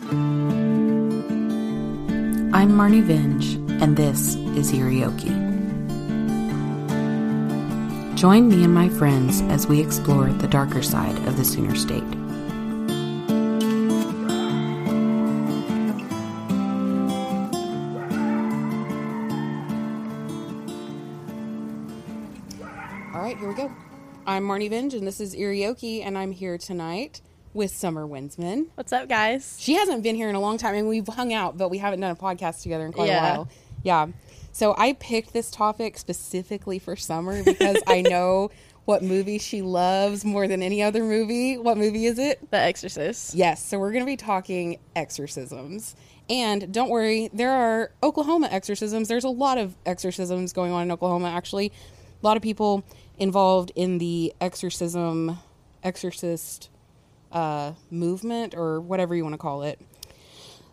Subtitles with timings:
[0.00, 0.46] I'm
[2.52, 5.34] Marnie Vinge, and this is Irioki.
[8.14, 12.04] Join me and my friends as we explore the darker side of the Sooner State.
[23.14, 23.72] All right, here we go.
[24.26, 27.20] I'm Marnie Vinge, and this is Irioki, and I'm here tonight
[27.54, 28.68] with Summer Winsman.
[28.74, 29.56] What's up, guys?
[29.58, 32.00] She hasn't been here in a long time, and we've hung out, but we haven't
[32.00, 33.18] done a podcast together in quite Yeah.
[33.18, 33.48] a while.
[33.82, 34.06] Yeah.
[34.52, 38.50] So I picked this topic specifically for Summer because I know
[38.84, 41.58] what movie she loves more than any other movie.
[41.58, 42.50] What movie is it?
[42.50, 43.34] The Exorcist.
[43.34, 43.62] Yes.
[43.64, 45.94] So we're going to be talking exorcisms.
[46.30, 49.08] And don't worry, there are Oklahoma exorcisms.
[49.08, 51.72] There's a lot of exorcisms going on in Oklahoma, actually.
[52.22, 52.84] A lot of people
[53.18, 55.38] involved in the exorcism,
[55.82, 56.68] exorcist
[57.32, 59.80] uh, movement, or whatever you want to call it.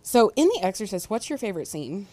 [0.02, 2.08] So, in The Exorcist, what's your favorite scene?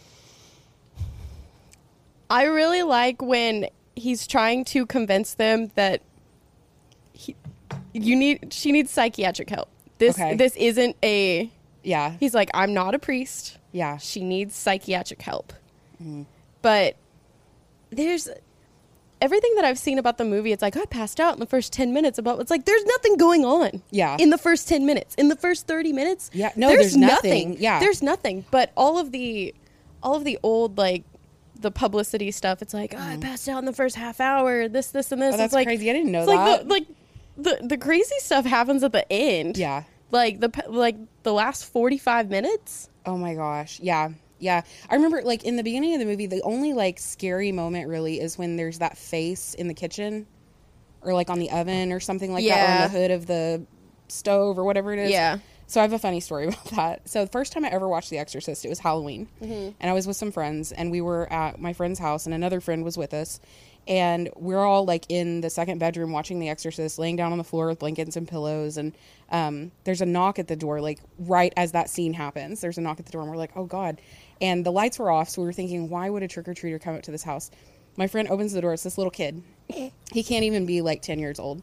[2.31, 6.01] I really like when he's trying to convince them that
[7.13, 7.37] he,
[7.93, 9.69] you need she needs psychiatric help.
[9.99, 10.35] This Okay.
[10.37, 11.51] this isn't a
[11.83, 12.17] Yeah.
[12.19, 13.59] he's like I'm not a priest.
[13.71, 13.99] Yeah.
[13.99, 15.53] She needs psychiatric help.
[16.03, 16.23] Mm-hmm.
[16.63, 16.97] But
[17.91, 18.29] there's
[19.23, 21.73] everything that I've seen about the movie, it's like I passed out in the first
[21.73, 23.83] ten minutes about it's like there's nothing going on.
[23.91, 24.17] Yeah.
[24.19, 25.15] In the first ten minutes.
[25.15, 26.31] In the first thirty minutes.
[26.35, 27.57] Yeah, no, there's nothing.
[27.59, 27.81] Yeah.
[27.81, 28.45] There's nothing.
[28.51, 29.55] But all of the
[30.03, 31.05] all of the old like
[31.55, 34.89] the publicity stuff, it's like, oh, I passed out in the first half hour, this,
[34.89, 35.29] this, and this.
[35.29, 35.35] Mm-hmm.
[35.35, 35.89] Oh, that's it's like, crazy.
[35.89, 36.69] I didn't know it's Like that.
[36.69, 36.87] the, like
[37.37, 39.57] the the crazy stuff happens at the end.
[39.57, 39.85] Yeah.
[40.11, 42.89] Like the like the last forty five minutes.
[43.07, 43.81] Oh my gosh.
[43.81, 44.11] Yeah.
[44.43, 44.63] Yeah.
[44.91, 48.21] I remember like in the beginning of the movie, the only like scary moment really
[48.21, 50.27] is when there's that face in the kitchen
[51.01, 53.65] or like on the oven or something like that or on the hood of the
[54.09, 55.11] stove or whatever it is.
[55.11, 55.39] Yeah.
[55.69, 57.09] So I have a funny story about that.
[57.09, 59.29] So the first time I ever watched The Exorcist, it was Halloween.
[59.41, 59.71] Mm-hmm.
[59.81, 62.61] And I was with some friends and we were at my friend's house and another
[62.61, 63.41] friend was with us.
[63.89, 67.45] And we're all like in the second bedroom watching The Exorcist, laying down on the
[67.45, 68.77] floor with blankets and pillows.
[68.77, 68.93] And
[69.31, 72.61] um, there's a knock at the door, like right as that scene happens.
[72.61, 74.01] There's a knock at the door, and we're like, oh God.
[74.43, 75.31] And the lights were off.
[75.31, 77.51] So we were thinking, why would a trick or treater come up to this house?
[77.97, 78.75] My friend opens the door.
[78.75, 79.43] It's this little kid.
[79.69, 81.63] He can't even be like 10 years old.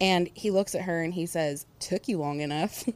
[0.00, 2.88] And he looks at her and he says, Took you long enough.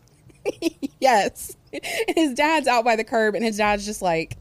[1.00, 1.56] yes.
[1.72, 1.83] And
[2.17, 4.37] his dad's out by the curb, and his dad's just like,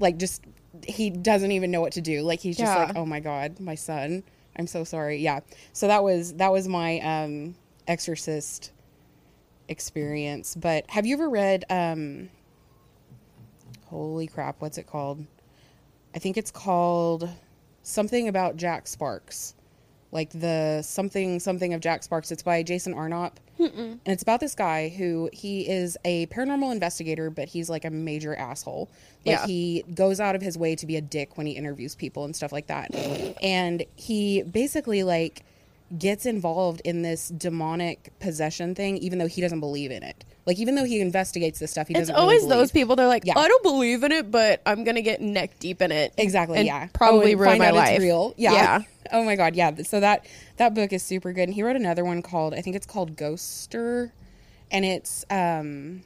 [0.00, 0.42] like, just,
[0.86, 2.22] he doesn't even know what to do.
[2.22, 2.84] Like, he's just Yeah.
[2.86, 4.22] like, oh my God, my son.
[4.56, 5.18] I'm so sorry.
[5.18, 5.40] Yeah.
[5.72, 7.54] So that was, that was my, um,
[7.86, 8.72] exorcist
[9.68, 10.54] experience.
[10.56, 12.30] But have you ever read, um,
[13.90, 15.26] holy crap, what's it called?
[16.14, 17.28] I think it's called
[17.82, 19.54] something about Jack Sparks.
[20.12, 22.32] Like the something something of Jack Sparks.
[22.32, 23.34] It's by Jason Arnopp.
[23.58, 27.90] And it's about this guy who he is a paranormal investigator, but he's like a
[27.90, 28.88] major asshole.
[29.26, 29.46] Like Yeah.
[29.46, 32.34] he goes out of his way to be a dick when he interviews people and
[32.34, 32.90] stuff like that.
[33.42, 35.44] and he basically like
[35.98, 40.24] gets involved in this demonic possession thing, even though he doesn't believe in it.
[40.46, 42.14] Like even though he investigates this stuff, he It's doesn't.
[42.14, 42.58] really always believe.
[42.58, 42.96] those people.
[42.96, 43.38] They're like, Yeah.
[43.38, 46.12] I don't believe in it, but I'm gonna get neck deep in it.
[46.16, 46.62] Exactly.
[46.62, 46.88] yeah.
[46.92, 47.90] Probably oh, ruin my life.
[47.90, 48.34] It's real.
[48.36, 48.52] Yeah.
[48.52, 48.82] Yeah.
[49.12, 49.56] Oh my god.
[49.56, 49.74] Yeah.
[49.82, 50.24] So that
[50.58, 51.44] that book is super good.
[51.44, 54.12] And he wrote another one called I think it's called Ghoster,
[54.70, 56.02] and it's um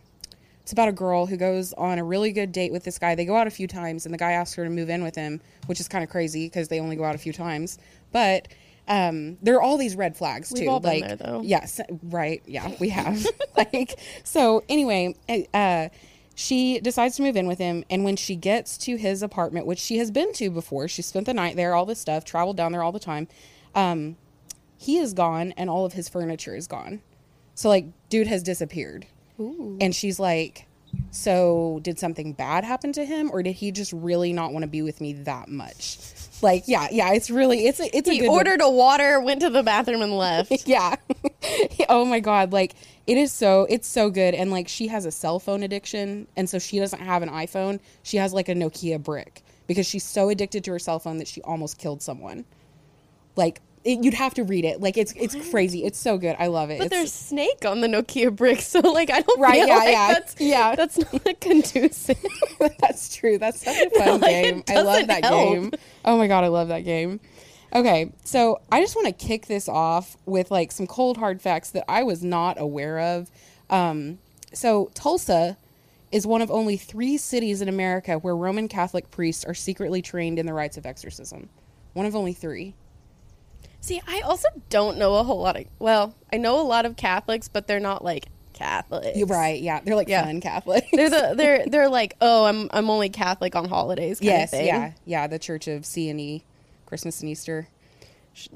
[0.62, 3.14] it's about a girl who goes on a really good date with this guy.
[3.14, 5.14] They go out a few times, and the guy asks her to move in with
[5.14, 7.78] him, which is kind of crazy because they only go out a few times.
[8.12, 8.48] But
[8.88, 10.68] um, there are all these red flags We've too.
[10.68, 11.42] all been like, there, though.
[11.42, 12.42] Yes, right.
[12.46, 13.26] Yeah, we have.
[13.56, 15.14] like, so anyway,
[15.54, 15.88] uh,
[16.34, 19.78] she decides to move in with him, and when she gets to his apartment, which
[19.78, 22.72] she has been to before, she spent the night there, all this stuff, traveled down
[22.72, 23.28] there all the time.
[23.74, 24.16] Um,
[24.76, 27.00] he is gone, and all of his furniture is gone.
[27.54, 29.06] So like, dude has disappeared,
[29.38, 30.66] and she's like,
[31.10, 34.68] "So did something bad happen to him, or did he just really not want to
[34.68, 35.98] be with me that much?"
[36.42, 38.34] Like, yeah, yeah, it's really, it's a, it's a He good book.
[38.34, 40.52] ordered a water, went to the bathroom, and left.
[40.66, 40.96] yeah
[41.88, 42.74] oh my god like
[43.06, 46.48] it is so it's so good and like she has a cell phone addiction and
[46.48, 50.28] so she doesn't have an iphone she has like a nokia brick because she's so
[50.30, 52.44] addicted to her cell phone that she almost killed someone
[53.36, 54.80] like it, you'd have to read it.
[54.80, 55.84] Like it's it's crazy.
[55.84, 56.36] It's so good.
[56.38, 56.78] I love it.
[56.78, 59.88] But It's- there's snake on the Nokia brick, so like I don't Right, yeah, like
[59.90, 60.74] yeah, that's yeah.
[60.76, 62.16] that's not conducive.
[62.80, 63.36] That's true.
[63.38, 64.64] That's such a fun Like, game.
[64.68, 65.52] I love that help.
[65.52, 65.72] game.
[66.04, 67.20] Oh my god, I love that game.
[67.74, 71.70] Okay, so I just want to kick this off with like some cold hard facts
[71.70, 73.30] that I was not aware of.
[73.68, 74.18] Um,
[74.52, 75.56] so Tulsa
[76.12, 80.38] is one of only three cities in America where Roman Catholic priests are secretly trained
[80.38, 81.48] in the rites of exorcism.
[81.94, 82.74] One of only three.
[83.84, 85.66] See, I also don't know a whole lot of.
[85.78, 89.14] Well, I know a lot of Catholics, but they're not like Catholics.
[89.14, 89.60] You're right.
[89.60, 90.24] Yeah, they're like Yeah.
[90.24, 90.86] fun Catholics.
[90.90, 94.20] They're the they're they're like, oh, I'm I'm only Catholic on holidays.
[94.20, 94.52] Kind yes.
[94.54, 94.66] Of thing.
[94.68, 94.92] Yeah.
[95.04, 95.26] Yeah.
[95.26, 96.44] The Church of C and E,
[96.86, 97.68] Christmas and Easter.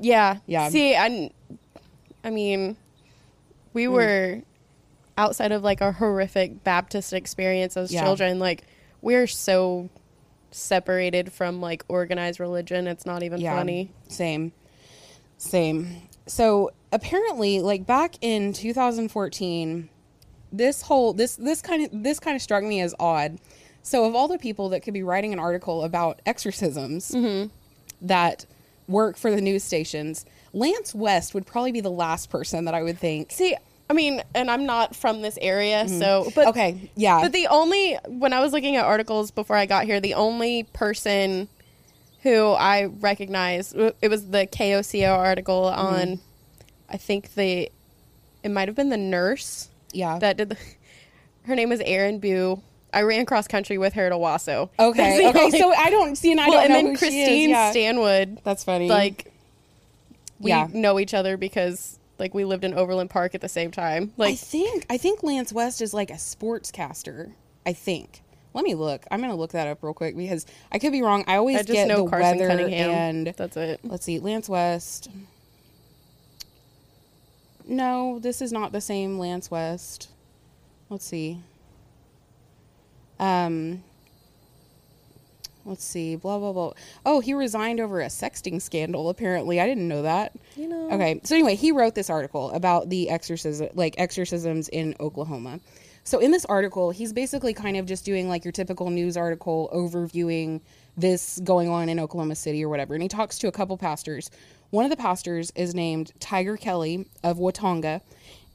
[0.00, 0.38] Yeah.
[0.46, 0.70] Yeah.
[0.70, 1.30] See, I,
[2.24, 2.78] I mean,
[3.74, 3.92] we Hmm.
[3.92, 4.42] were
[5.18, 8.02] outside of like a horrific Baptist experience as Yeah.
[8.02, 8.38] children.
[8.38, 8.62] Like,
[9.02, 9.90] we're so
[10.52, 12.86] separated from like organized religion.
[12.86, 13.90] It's not even funny.
[14.08, 14.52] Same.
[15.38, 16.02] Same.
[16.26, 19.88] So apparently, like back in 2014,
[20.52, 23.38] this whole this this kind of this kind of struck me as odd.
[23.82, 27.14] So of all the people that could be writing an article about exorcisms
[28.02, 28.44] that
[28.86, 32.82] work for the news stations, Lance West would probably be the last person that I
[32.82, 33.32] would think.
[33.32, 33.56] See,
[33.88, 36.48] I mean, and I'm not from this area, so but Mm-hmm.
[36.48, 37.22] Okay, yeah.
[37.22, 40.64] But the only when I was looking at articles before I got here, the only
[40.64, 41.48] person
[42.22, 45.80] who I recognized it was the KOCO article Mm-hmm.
[46.12, 46.20] on
[46.90, 47.70] I think the
[48.42, 50.18] it might have been the nurse Yeah.
[50.18, 50.56] that did the
[51.44, 52.62] her name is Erin Boo.
[52.92, 54.70] I ran cross country with her at Owasso.
[54.78, 55.26] Okay.
[55.28, 55.44] Okay.
[55.44, 57.50] only- So I don't see, and I well, don't and know then who Christine.
[57.50, 57.70] Yeah.
[57.70, 58.38] Stanwood.
[58.44, 58.88] That's funny.
[58.88, 59.30] Like
[60.40, 60.68] we Yeah.
[60.72, 64.12] know each other because like we lived in Overland Park at the same time.
[64.16, 67.32] Like, I think I think Lance West is like a sportscaster.
[67.66, 68.22] I think.
[68.54, 69.04] Let me look.
[69.10, 71.24] I'm gonna look that up real quick because I could be wrong.
[71.26, 72.90] I always I just get know the Carson weather Cunningham.
[72.90, 73.80] and That's it.
[73.84, 75.10] let's see, Lance West.
[77.66, 80.08] No, this is not the same Lance West.
[80.88, 81.40] Let's see.
[83.20, 83.82] Um.
[85.64, 86.16] Let's see.
[86.16, 86.72] Blah blah blah.
[87.04, 89.10] Oh, he resigned over a sexting scandal.
[89.10, 90.32] Apparently, I didn't know that.
[90.56, 90.90] You know.
[90.92, 91.20] Okay.
[91.24, 95.60] So anyway, he wrote this article about the exorcism, like exorcisms in Oklahoma.
[96.08, 99.68] So in this article, he's basically kind of just doing like your typical news article
[99.74, 100.62] overviewing
[100.96, 102.94] this going on in Oklahoma City or whatever.
[102.94, 104.30] And he talks to a couple pastors.
[104.70, 108.00] One of the pastors is named Tiger Kelly of Watonga.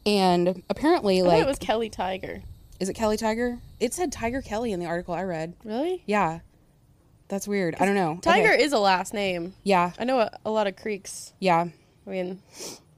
[0.04, 2.42] And apparently, I thought like, it was Kelly Tiger.
[2.80, 3.60] is it Kelly Tiger?
[3.80, 5.54] It said Tiger Kelly in the article I read.
[5.64, 6.02] Really?
[6.08, 6.40] Yeah.
[7.28, 7.76] That's weird.
[7.80, 8.18] I don't know.
[8.20, 8.64] Tiger Okay.
[8.64, 9.54] is a last name.
[9.62, 9.92] Yeah.
[10.00, 11.34] I know a, a lot of creeks.
[11.38, 11.68] Yeah.
[12.08, 12.42] I mean,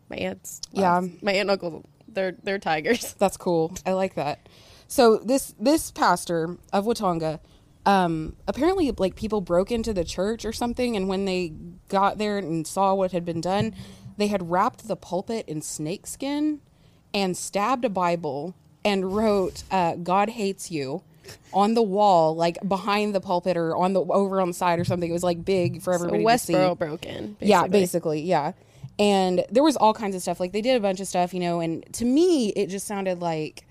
[0.09, 0.61] my aunts.
[0.71, 1.01] Yeah.
[1.21, 1.83] My aunt and uncle,
[2.15, 3.13] they're they're tigers.
[3.19, 3.73] That's cool.
[3.85, 4.47] I like that.
[4.87, 7.39] So this this pastor of Watonga,
[7.85, 11.53] um, apparently like people broke into the church or something, and when they
[11.89, 13.75] got there and saw what had been done,
[14.17, 16.61] they had wrapped the pulpit in snakeskin
[17.13, 21.03] and stabbed a Bible and wrote uh, "God hates you."
[21.55, 24.85] on the wall like behind the pulpit or on the over on the side or
[24.85, 27.35] something it was like big for So everybody to see Westboro broke in.
[27.39, 27.79] yeah, basically.
[27.79, 28.51] basically, yeah.
[28.97, 30.39] And there was all kinds of stuff.
[30.39, 33.21] Like they did a bunch of stuff, you know, and to me it just sounded
[33.21, 33.65] like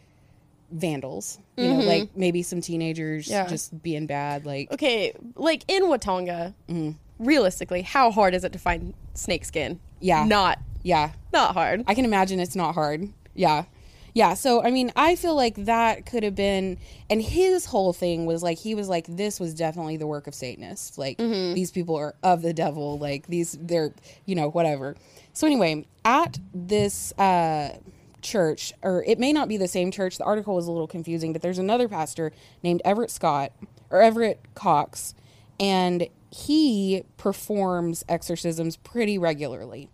[0.70, 1.38] vandals.
[1.56, 3.32] You know, like maybe some teenagers Mm-hmm.
[3.32, 3.46] Yeah.
[3.46, 4.44] just being bad.
[4.44, 6.52] Like Okay, like in Watonga,
[7.18, 9.78] realistically, how hard is it to find snake skin?
[10.00, 10.24] Yeah.
[10.24, 11.12] Not yeah.
[11.32, 11.84] not hard.
[11.86, 13.08] I can imagine it's not hard.
[13.34, 13.64] Yeah.
[14.14, 16.78] Yeah, so I mean, I feel like that could have been
[17.10, 20.34] and his whole thing was like he was like this was definitely the work of
[20.36, 20.96] Satanists.
[20.96, 21.18] Like
[21.54, 23.92] these people are of the devil, like these they're,
[24.24, 24.94] you know, whatever.
[25.32, 27.76] So anyway, at this uh
[28.22, 30.16] church or it may not be the same church.
[30.16, 33.50] The article was a little confusing, but there's another pastor named Everett Scott
[33.90, 35.14] or Everett Cox
[35.58, 39.88] and he performs exorcisms pretty regularly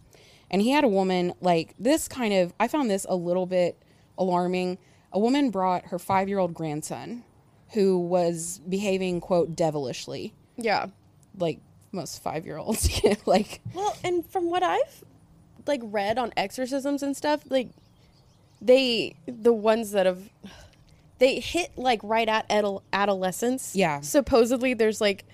[0.50, 3.76] and he had a woman like this kind of i found this a little bit
[4.20, 4.78] alarming
[5.12, 7.24] a woman brought her five-year-old grandson
[7.72, 10.86] who was behaving quote devilishly Yeah.
[11.38, 11.58] like
[11.90, 12.88] most five-year-olds
[13.26, 15.02] like Well, and from what I've
[15.66, 17.70] like read on exorcisms and stuff, like
[18.62, 20.22] they the ones that have
[21.18, 23.74] they hit like right at adol- adolescence.
[23.76, 24.00] Yeah.
[24.00, 25.24] Supposedly there's like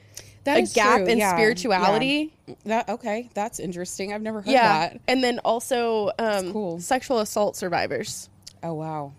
[0.45, 2.33] That a gap true, in yeah, spirituality.
[2.47, 2.55] yeah.
[2.64, 4.88] that okay that's interesting i've never heard Yeah.
[4.90, 6.81] that And then also um cool.
[6.81, 8.28] sexual assault survivors.
[8.63, 9.13] Oh wow.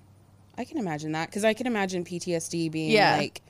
[0.58, 3.16] I can imagine that because i can imagine ptsd being Yeah.
[3.18, 3.42] like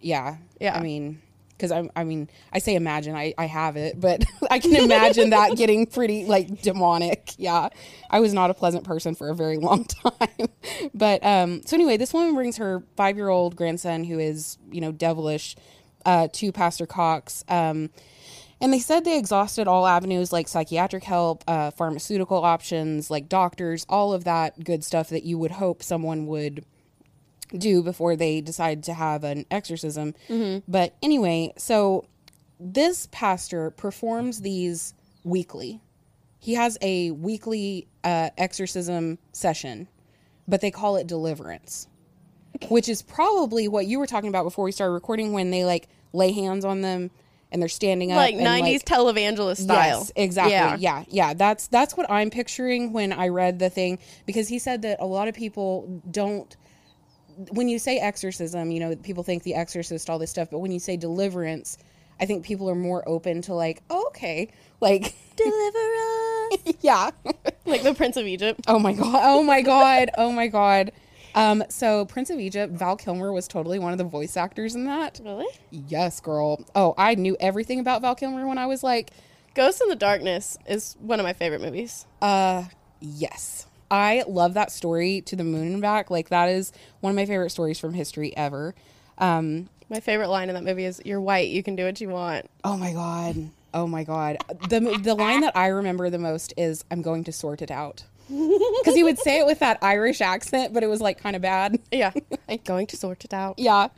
[0.00, 0.76] yeah Yeah.
[0.78, 4.58] i mean because I, I mean i say imagine I, I have it but i
[4.58, 7.32] can imagine that getting pretty like demonic.
[7.36, 7.68] Yeah.
[8.08, 10.48] I was not a pleasant person for a very long time.
[10.94, 14.80] But um so anyway this woman brings her five year old grandson who is you
[14.80, 15.54] know devilish
[16.06, 17.44] uh to pastor cox.
[17.48, 17.90] Um
[18.60, 23.86] And they said they exhausted all avenues like psychiatric help, uh, pharmaceutical options, like doctors,
[23.88, 26.64] all of that good stuff that you would hope someone would
[27.56, 30.14] do before they decide to have an exorcism.
[30.68, 32.04] But anyway, so
[32.60, 35.80] this pastor performs these weekly.
[36.38, 39.88] He has a weekly uh, exorcism session,
[40.46, 41.88] but they call it deliverance,
[42.68, 45.88] which is probably what you were talking about before we started recording when they like
[46.12, 47.10] lay hands on them
[47.52, 49.98] and they're standing up like and, 90s televangelist style.
[49.98, 50.52] Yes, exactly.
[50.52, 50.76] Yeah.
[50.78, 51.04] Yeah.
[51.08, 54.98] yeah, That's that's what I'm picturing when I read the thing because he said that
[55.00, 56.56] a lot of people don't
[57.52, 60.72] when you say exorcism, you know, people think the exorcist all this stuff, but when
[60.72, 61.78] you say deliverance,
[62.20, 66.74] I think people are more open to like, oh, okay, like Deliver us.
[66.82, 67.10] yeah.
[67.64, 68.60] like the Prince of Egypt.
[68.68, 69.20] oh my god.
[69.22, 70.10] Oh my god.
[70.18, 70.92] Oh my god.
[71.34, 74.84] Um, so Prince of Egypt, Val Kilmer was totally one of the voice actors in
[74.84, 75.20] that.
[75.24, 75.46] Really?
[75.70, 76.64] Yes, girl.
[76.74, 79.10] Oh, I knew everything about Val Kilmer when I was like
[79.54, 82.06] Ghost and the Darkness is one of my favorite movies.
[82.20, 82.64] Uh,
[83.00, 83.66] yes.
[83.90, 86.10] I love that story to the moon and back.
[86.10, 88.74] Like that is one of my favorite stories from history ever.
[89.18, 92.08] Um, My favorite line in that movie is "You're white, you can do what you
[92.08, 93.50] want." oh my god.
[93.74, 94.38] Oh my god.
[94.68, 98.04] The the line that I remember the most is I'm going to sort it out.
[98.84, 101.42] Cuz he would say it with that Irish accent, but it was like kind of
[101.42, 101.78] bad.
[101.92, 102.12] Yeah,
[102.48, 103.58] I'm going to sort it out.
[103.58, 103.88] yeah.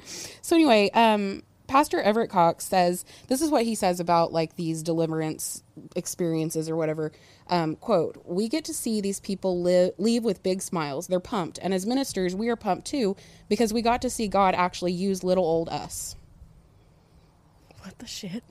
[0.41, 4.83] So anyway, um Pastor Everett Cox says this is what he says about like these
[4.83, 5.63] deliverance
[5.97, 7.13] experiences or whatever.
[7.49, 11.07] Um, quote: We get to see these people live, leave with big smiles.
[11.07, 13.17] They're pumped, and as ministers, we are pumped too
[13.49, 16.15] because we got to see God actually use little old us.
[17.83, 18.45] What the shit?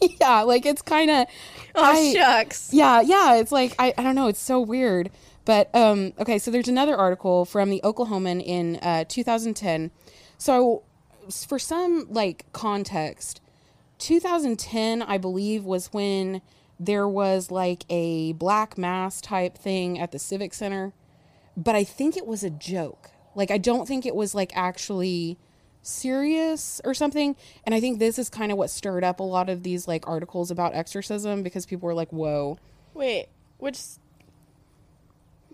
[0.20, 1.26] yeah, like it's kind of.
[1.74, 2.72] Oh shucks.
[2.72, 3.36] Yeah, yeah.
[3.36, 4.28] It's like I, I don't know.
[4.28, 5.10] It's so weird.
[5.44, 9.90] But um, okay, so there's another article from the Oklahoman in uh, 2010.
[10.38, 10.84] So
[11.48, 13.40] for some like context,
[13.98, 16.40] 2010 I believe was when
[16.78, 20.92] there was like a black mass type thing at the Civic Center,
[21.56, 23.10] but I think it was a joke.
[23.34, 25.36] Like I don't think it was like actually
[25.86, 27.36] serious or something.
[27.64, 30.06] And I think this is kind of what stirred up a lot of these like
[30.06, 32.58] articles about exorcism because people were like, "Whoa."
[32.94, 33.28] Wait,
[33.58, 33.78] which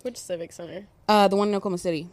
[0.03, 0.87] which civic center?
[1.09, 2.09] Uh, the one in Oklahoma City.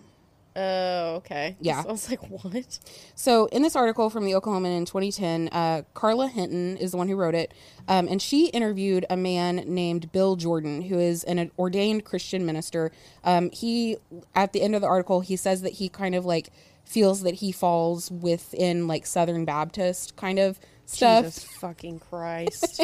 [0.55, 1.55] Oh, okay.
[1.61, 1.83] Yeah.
[1.83, 2.79] So I was like, what?
[3.15, 7.07] So, in this article from the Oklahoman in 2010, uh, Carla Hinton is the one
[7.07, 7.53] who wrote it,
[7.87, 12.91] um, and she interviewed a man named Bill Jordan, who is an ordained Christian minister.
[13.23, 13.97] Um, he,
[14.35, 16.49] at the end of the article, he says that he kind of like
[16.89, 21.25] feels that he falls within like Southern Baptist kind of stuff.
[21.25, 22.83] Jesus fucking Christ.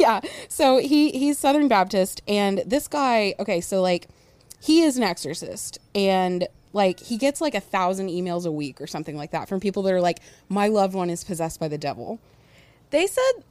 [0.00, 0.20] yeah.
[0.48, 3.34] So he he's Southern Baptist, and this guy.
[3.38, 4.08] Okay, so like
[4.60, 8.86] he is an exorcist, and like he gets like a thousand emails a week or
[8.86, 11.78] something like that from people that are like, my loved one is possessed by the
[11.78, 12.18] devil.
[12.90, 13.44] they said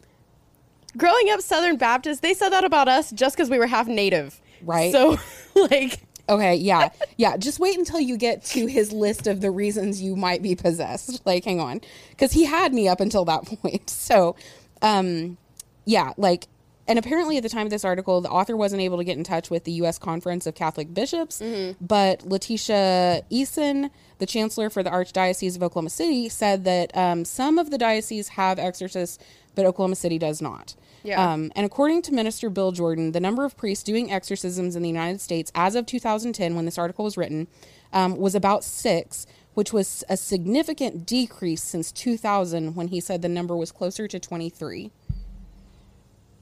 [0.98, 4.42] growing up Southern Baptist, they said that about us just because we were half native.
[4.64, 4.92] Right.
[4.92, 5.18] So
[5.70, 7.38] like Okay, yeah, yeah.
[7.38, 11.22] Just wait until you get to his list of the reasons you might be possessed.
[11.26, 11.82] Like, hang on,
[12.12, 13.90] because he had me up until that point.
[13.90, 14.36] So,
[14.82, 15.38] um,
[15.84, 16.48] yeah, like,
[16.88, 19.24] and apparently at the time of this article, the author wasn't able to get in
[19.26, 19.98] touch with the U.S.
[19.98, 21.42] Conference of Catholic Bishops,
[21.82, 27.58] but Letitia Eason, the chancellor for the Archdiocese of Oklahoma City, said that um, some
[27.58, 29.18] of the dioceses have exorcists,
[29.54, 30.76] but Oklahoma City does not.
[31.08, 31.32] Yeah.
[31.32, 34.90] Um, and according to Minister Bill Jordan, the number of priests doing exorcisms in the
[34.90, 37.48] United States as of 2010, when this article was written,
[37.94, 43.30] um, was about six, which was a significant decrease since 2000, when he said the
[43.30, 44.92] number was closer to 23.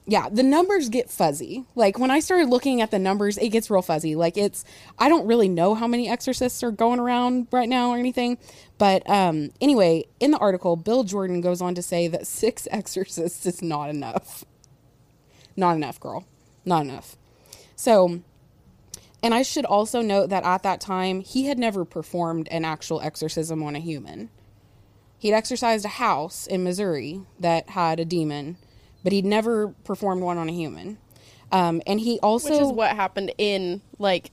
[0.08, 1.64] Yeah, the numbers get fuzzy.
[1.76, 4.16] Like when I started looking at the numbers, it gets real fuzzy.
[4.16, 4.64] Like it's,
[4.98, 8.38] I don't really know how many exorcists are going around right now or anything.
[8.78, 13.46] But um, anyway, in the article, Bill Jordan goes on to say that six exorcists
[13.46, 14.44] is not enough.
[15.56, 16.24] Not enough, girl.
[16.64, 17.16] Not enough.
[17.74, 18.20] So,
[19.22, 23.00] and I should also note that at that time, he had never performed an actual
[23.00, 24.30] exorcism on a human.
[25.18, 28.58] He'd exorcised a house in Missouri that had a demon,
[29.02, 30.98] but he'd never performed one on a human.
[31.52, 34.32] Um, and he also which is what happened in like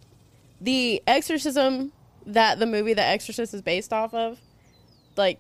[0.60, 1.92] the exorcism
[2.26, 4.40] that the movie The Exorcist is based off of.
[5.16, 5.40] Like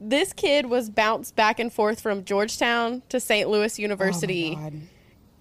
[0.00, 3.48] this kid was bounced back and forth from Georgetown to St.
[3.48, 4.70] Louis University Oh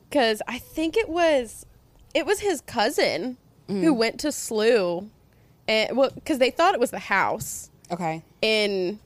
[0.09, 1.65] because I think it was
[2.13, 3.37] it was his cousin
[3.69, 3.83] Mm.
[3.83, 5.07] who went to SLU,
[5.67, 8.23] and well, because they thought it was the house Okay.
[8.41, 8.99] in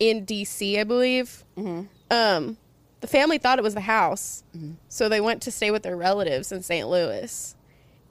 [0.00, 1.44] in DC, I believe.
[1.56, 1.82] Mm-hmm.
[2.10, 2.56] Um,
[3.00, 4.42] the family thought it was the house,
[4.88, 6.88] so they went to stay with their relatives in St.
[6.88, 7.54] Louis,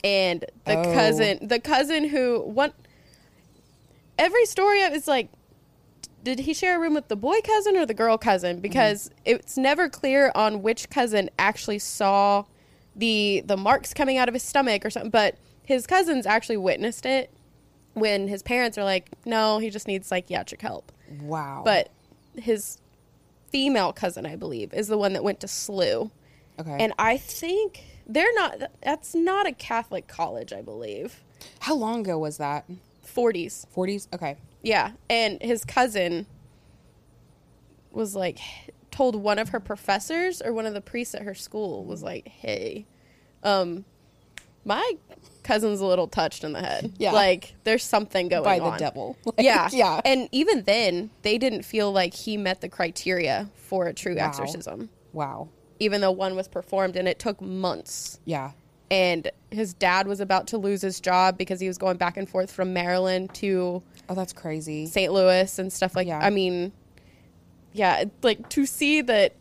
[0.02, 0.94] and the Oh.
[0.94, 2.72] cousin, the cousin who one,
[4.18, 5.30] every story of is like
[6.28, 8.58] did he share a room with the boy cousin or the girl cousin?
[8.58, 8.62] Mm-hmm.
[8.62, 12.44] Because it's never clear on which cousin actually saw
[12.96, 15.10] the the marks coming out of his stomach or something.
[15.10, 17.32] But his cousins actually witnessed it
[17.94, 20.92] when his parents are like, "No, he just needs psychiatric help."
[21.22, 21.62] Wow.
[21.64, 21.90] But
[22.36, 22.78] his
[23.50, 26.12] female cousin, I believe, is the one that went to SLU.
[26.60, 26.78] okay.
[26.78, 28.72] And I think they're not.
[28.82, 31.24] That's not a Catholic college, I believe.
[31.62, 32.66] how long ago was that?
[33.06, 33.66] 40s.
[33.74, 34.08] 40s.
[34.14, 34.36] Okay.
[34.68, 36.26] Yeah, and his cousin
[37.92, 38.40] was like
[38.92, 42.28] told one of her professors or one of the priests at her school was like,
[42.28, 42.86] "Hey,
[43.44, 43.86] um
[44.66, 44.94] my
[45.44, 46.92] cousin's a little touched in the head.
[46.98, 47.14] Yeah.
[47.14, 49.18] Like there's something going By on." By the devil.
[49.24, 49.70] Like, yeah.
[49.72, 50.02] yeah.
[50.04, 54.26] And even then, they didn't feel like he met the criteria for a true Wow.
[54.28, 55.48] exorcism, wow.
[55.80, 58.52] even though one was performed and it took months Yeah.
[58.90, 62.28] And his dad was about to lose his job because he was going back and
[62.30, 64.86] forth from Maryland to Oh, that's crazy.
[64.86, 65.12] St.
[65.12, 66.20] Louis and stuff like Yeah.
[66.20, 66.72] I mean
[67.74, 69.34] yeah, it- like to see that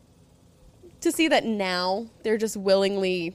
[1.00, 3.34] to see that now they're just willingly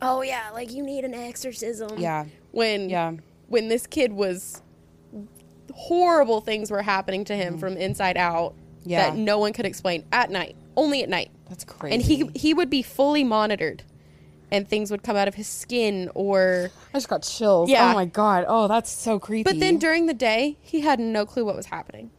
[0.00, 1.98] oh yeah, like you need an exorcism.
[1.98, 2.26] Yeah.
[2.52, 3.12] When Yeah.
[3.48, 4.62] when this kid was
[5.74, 8.90] horrible things were happening to him from inside out Mm.
[8.92, 9.10] Yeah.
[9.10, 11.30] that no one could explain at night, only at night.
[11.48, 11.94] That's crazy.
[11.94, 13.82] And he he would be fully monitored
[14.50, 17.68] and things would come out of his skin or I just got chills.
[17.70, 17.90] Yeah.
[17.90, 18.44] Oh my god.
[18.48, 19.42] Oh, that's so creepy.
[19.44, 22.10] But then during the day, he had no clue what was happening.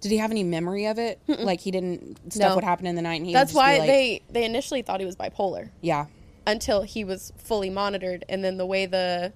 [0.00, 1.20] did he have any memory of it?
[1.26, 2.54] Like he didn't stuff No.
[2.54, 5.00] would happen in the night and he That's would why like- they they initially thought
[5.00, 6.06] he was bipolar Yeah.
[6.46, 9.32] until he was fully monitored, and then the way the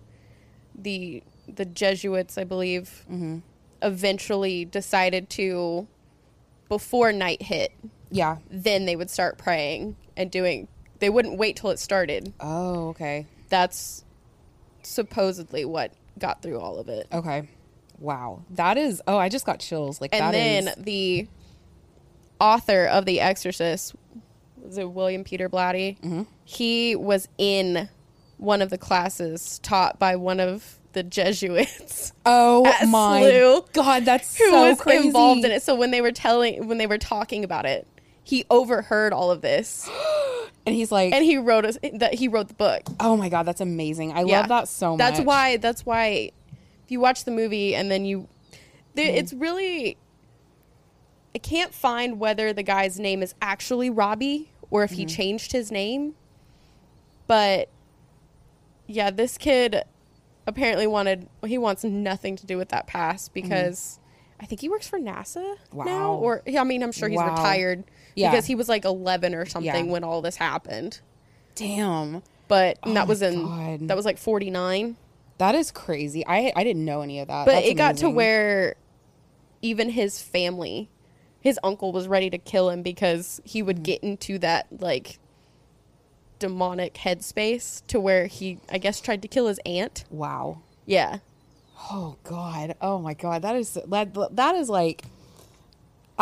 [0.77, 3.39] the the Jesuits, I believe, Mm-hmm.
[3.83, 5.89] eventually decided to
[6.69, 7.73] before night hit,
[8.11, 8.37] Yeah.
[8.51, 10.69] then they would start praying and doing.
[11.03, 12.33] They wouldn't wait till it started.
[12.39, 13.27] Oh, okay.
[13.49, 14.05] That's
[14.85, 17.09] supposedly what got through all of it.
[17.13, 17.49] Okay.
[17.99, 18.45] Wow.
[18.51, 20.01] That is Oh, I just got chills.
[20.01, 21.27] Like and that then is- the
[22.41, 23.97] author of The Exorcist
[24.63, 25.99] was it William Peter Blatty?
[25.99, 26.23] Mm-hmm.
[26.45, 27.89] He was in
[28.37, 34.37] one of the classes taught by one of the Jesuits Oh my SLU, god, that's
[34.37, 35.09] who so was crazy.
[35.09, 35.65] involved in it.
[35.65, 37.89] So when they were telling, when they were talking about it,
[38.23, 39.91] he overheard all of this,
[40.65, 42.83] And he's like and he wrote us that he wrote the book.
[43.01, 44.13] Oh my god, that's amazing.
[44.13, 44.41] I Yeah.
[44.41, 44.99] love that so much.
[44.99, 45.57] That's why.
[45.57, 46.31] That's why.
[46.85, 48.29] If you watch the movie and then you,
[48.95, 49.17] there, Mm-hmm.
[49.19, 49.97] it's really.
[51.35, 55.15] I can't find whether the guy's name is actually Robbie or if he Mm-hmm.
[55.17, 56.15] changed his name.
[57.27, 57.69] But
[58.87, 59.83] yeah, this kid
[60.47, 61.29] apparently wanted.
[61.47, 63.99] He wants nothing to do with that past because
[64.41, 66.13] I think he works for NASA now.
[66.15, 66.23] Mm-hmm.
[66.23, 67.35] Or I mean, I'm sure he's Wow.
[67.35, 68.31] retired Yeah.
[68.31, 69.91] because he was like 11 or something Yeah.
[69.93, 71.01] when all this happened.
[71.55, 72.23] Damn.
[72.49, 73.89] But and Oh that was in God.
[73.89, 74.97] that was like 49.
[75.39, 76.25] That is crazy.
[76.27, 77.47] I I didn't know any of that.
[77.47, 78.15] But That's it got to amazing.
[78.15, 78.77] where
[79.63, 80.91] even his family,
[81.41, 83.85] his uncle was ready to kill him because he would mm.
[83.85, 85.19] get into that like
[86.39, 90.05] demonic headspace to where he, I guess, tried to kill his aunt.
[90.11, 90.59] Wow.
[90.85, 91.19] Yeah.
[91.91, 92.75] Oh god.
[92.81, 93.43] Oh my god.
[93.43, 95.05] That is that that is like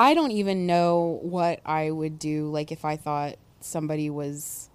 [0.01, 4.71] I don't even know what I would do like if I thought somebody was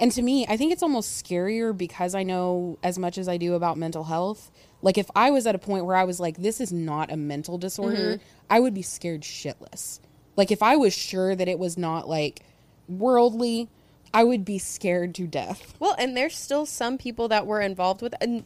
[0.00, 3.36] and to me, I think it's almost scarier because I know as much as I
[3.36, 4.50] do about mental health.
[4.82, 7.16] Like if I was at a point where I was like this is not a
[7.16, 8.24] mental disorder, mm-hmm.
[8.50, 10.00] I would be scared shitless.
[10.34, 12.40] Like if I was sure that it was not like
[12.88, 13.68] worldly,
[14.12, 15.74] I would be scared to death.
[15.78, 18.42] Well, and there's still some people that were involved with, and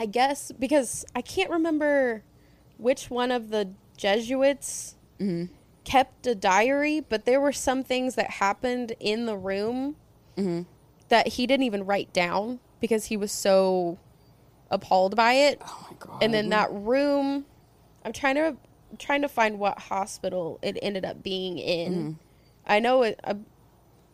[0.00, 2.24] I guess because I can't remember
[2.76, 5.52] which one of the Jesuits Mm-hmm.
[5.84, 9.96] kept a diary, but there were some things that happened in the room
[10.36, 10.62] Mm-hmm.
[11.08, 13.98] that he didn't even write down because he was so
[14.70, 15.60] appalled by it.
[15.64, 16.22] Oh my god.
[16.22, 17.44] And then that room,
[18.04, 18.56] I'm trying to
[18.90, 21.92] I'm trying to find what hospital it ended up being in.
[21.92, 22.12] Mm-hmm.
[22.66, 23.18] I know it.
[23.24, 23.34] I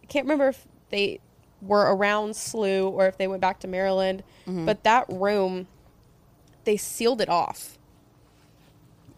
[0.08, 1.20] can't remember if they
[1.60, 4.64] were around SLU or if they went back to Maryland, Mm-hmm.
[4.66, 5.66] but that room,
[6.64, 7.78] they sealed it off.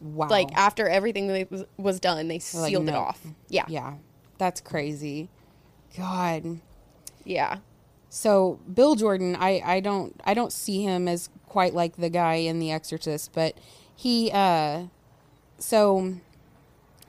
[0.01, 0.29] Wow.
[0.29, 3.21] Like after everything was, was done, they like, sealed it off.
[3.49, 3.91] Yeah, yeah.
[3.91, 3.95] Yeah,
[4.39, 5.29] that's crazy.
[5.97, 6.61] God.
[7.25, 7.59] yeah.
[8.09, 12.35] So Bill Jordan, I, I don't I don't see him as quite like the guy
[12.35, 13.57] in The Exorcist, but
[13.95, 14.85] he uh
[15.59, 16.15] so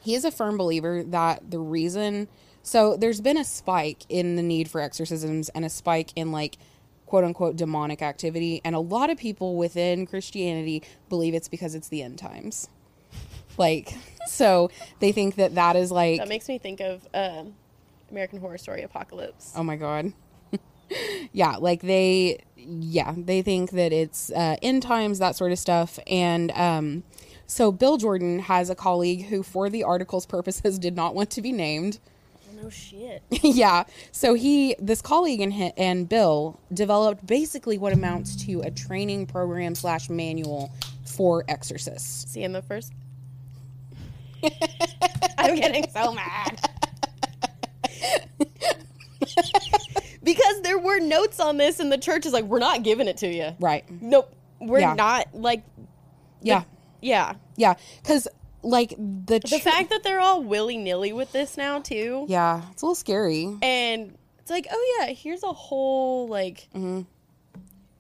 [0.02, 2.30] he is a firm believer that the reason
[2.64, 6.58] so there's been a spike in the need for exorcisms and a spike in like
[7.06, 11.90] quote unquote demonic activity and a lot of people within Christianity believe it's because it's
[11.90, 12.70] the end times.
[13.58, 13.94] Like
[14.26, 17.56] so they think that that is like That makes me think of um,
[18.12, 19.54] American Horror Story Apocalypse.
[19.56, 20.14] Oh my god.
[21.32, 26.00] yeah, like they yeah, they think that it's uh end times that sort of stuff
[26.08, 27.04] and um
[27.48, 31.42] So Bill Jordan has a colleague who, for the article's purposes, did not want to
[31.42, 32.00] be named.
[32.62, 33.22] No shit.
[33.44, 33.84] yeah.
[34.12, 39.76] So he, this colleague and and Bill developed basically what amounts to a training program
[39.76, 40.72] slash manual
[41.06, 42.32] for exorcists.
[42.32, 42.94] See in the first.
[45.38, 46.60] I'm getting so mad.
[50.24, 53.18] because there were notes on this, and the church is like, we're not giving it
[53.18, 53.56] to you.
[53.60, 53.84] Right.
[54.02, 54.34] Nope.
[54.60, 54.94] We're Yeah.
[54.94, 55.64] not like.
[56.42, 56.64] Yeah.
[57.02, 57.36] Yeah.
[57.56, 57.76] Yeah.
[58.02, 58.28] Because
[58.64, 62.82] like the The fact that they're all willy nilly with this now too, yeah, it's
[62.82, 63.56] a little scary.
[63.62, 67.02] and it's like, oh yeah, here's a whole like, Mm-hmm.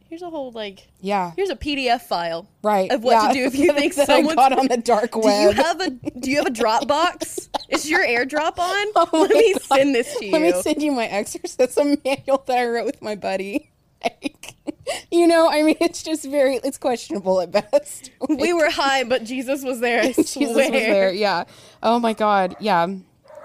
[0.10, 1.32] Here's a whole like, Yeah.
[1.36, 2.91] here's a PDF file, Right.
[2.91, 3.28] of what yeah.
[3.30, 5.89] to do if you think someone's got on the dark web Do you have a
[5.91, 7.50] Do you have a Dropbox?
[7.70, 8.88] Is your AirDrop on?
[8.96, 9.62] Oh Let me God.
[9.63, 10.32] send this to you.
[10.32, 13.72] Let me send you my exorcism manual that I wrote with my buddy.
[14.04, 14.54] Like,
[15.12, 18.12] you know, I mean, it's just very, it's questionable at best.
[18.30, 20.02] we were high, but Jesus was there.
[20.02, 20.48] I Jesus swear.
[20.50, 21.12] was there.
[21.12, 21.43] Yeah.
[21.82, 22.56] Oh my God.
[22.60, 22.88] Yeah.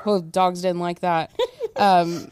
[0.05, 1.33] Oh, dogs didn't like that.
[1.77, 2.31] um,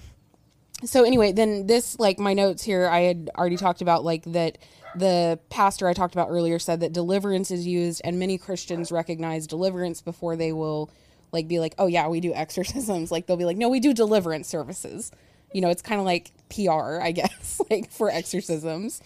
[0.85, 4.59] so anyway, then this, like my notes here, I had already talked about like that
[4.97, 9.47] the pastor I talked about earlier said that deliverance is used and many Christians recognize
[9.47, 10.91] deliverance before they will
[11.33, 13.11] like be like, oh yeah, we do exorcisms.
[13.11, 15.13] Like they'll be like, no, we do deliverance services.
[15.53, 19.03] You know, it's kind of like PR, I guess, like for exorcisms.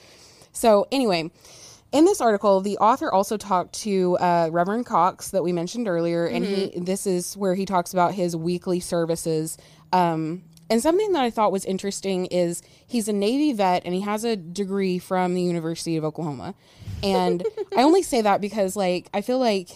[0.52, 1.30] So anyway,
[1.92, 6.26] in this article, the author also talked to uh, Reverend Cox that we mentioned earlier,
[6.26, 9.56] and he this is where he talks about his weekly services.
[9.92, 10.42] Um,
[10.74, 14.24] and something that I thought was interesting is he's a Navy vet and he has
[14.24, 16.56] a degree from the University of Oklahoma.
[17.00, 17.44] And
[17.76, 19.68] I only say that because, like, I feel like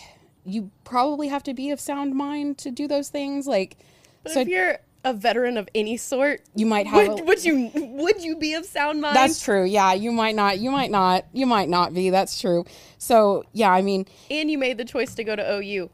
[0.44, 3.46] you probably have to be of sound mind to do those things.
[3.46, 3.76] Like,
[4.24, 7.06] But so if you're a veteran of any sort, you might have.
[7.06, 9.14] a- would, would you would you be of sound mind?
[9.14, 9.64] that's true.
[9.64, 10.58] Yeah, you might not.
[10.58, 11.26] You might not.
[11.32, 12.10] You might not be.
[12.10, 12.64] That's true.
[12.98, 15.90] So yeah, I mean, and you made the choice to go to OU.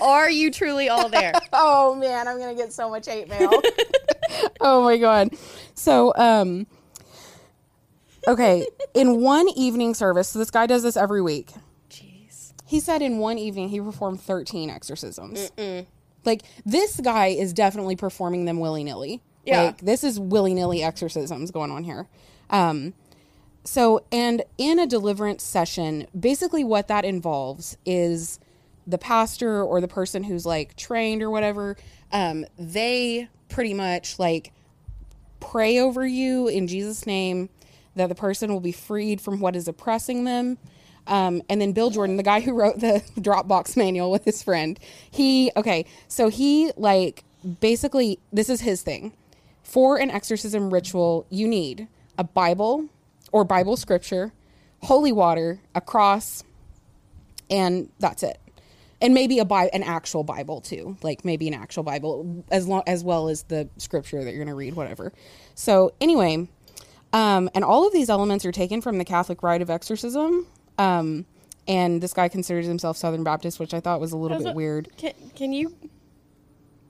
[0.00, 1.32] Are you truly all there?
[1.54, 3.50] Oh man, I'm gonna get so much hate mail.
[4.60, 5.30] oh my god.
[5.74, 6.66] So um
[8.26, 11.52] okay, in one evening service, so this guy does this every week.
[11.90, 12.52] Jeez.
[12.66, 15.50] He said in one evening he performed 13 exorcisms.
[16.24, 19.22] Like this guy is definitely performing them willy-nilly.
[19.44, 19.62] Yeah.
[19.62, 22.08] Like this is willy-nilly exorcisms going on here.
[22.50, 22.94] Um
[23.64, 28.38] so and in a deliverance session, basically what that involves is
[28.86, 31.76] the pastor or the person who's like trained or whatever,
[32.10, 34.52] um, they pretty much like
[35.40, 37.48] pray over you in Jesus' name
[37.94, 40.58] that the person will be freed from what is oppressing them.
[41.06, 44.78] Um, and then Bill Jordan, the guy who wrote the Dropbox manual with his friend,
[45.10, 47.24] he, okay, so he like
[47.60, 49.12] basically, this is his thing.
[49.62, 51.88] For an exorcism ritual, you need
[52.18, 52.88] a Bible
[53.32, 54.32] or Bible scripture,
[54.82, 56.44] holy water, a cross,
[57.50, 58.41] and that's it.
[59.02, 62.84] And maybe a Bi- an actual Bible too, like maybe an actual Bible as long
[62.86, 65.12] as well as the scripture that you're going to read, whatever.
[65.56, 66.48] So anyway,
[67.12, 70.46] um, and all of these elements are taken from the Catholic rite of exorcism.
[70.78, 71.26] Um,
[71.68, 74.48] and this guy considers himself Southern Baptist, which I thought was a little That's bit
[74.50, 74.88] what- weird.
[74.96, 75.74] Can can you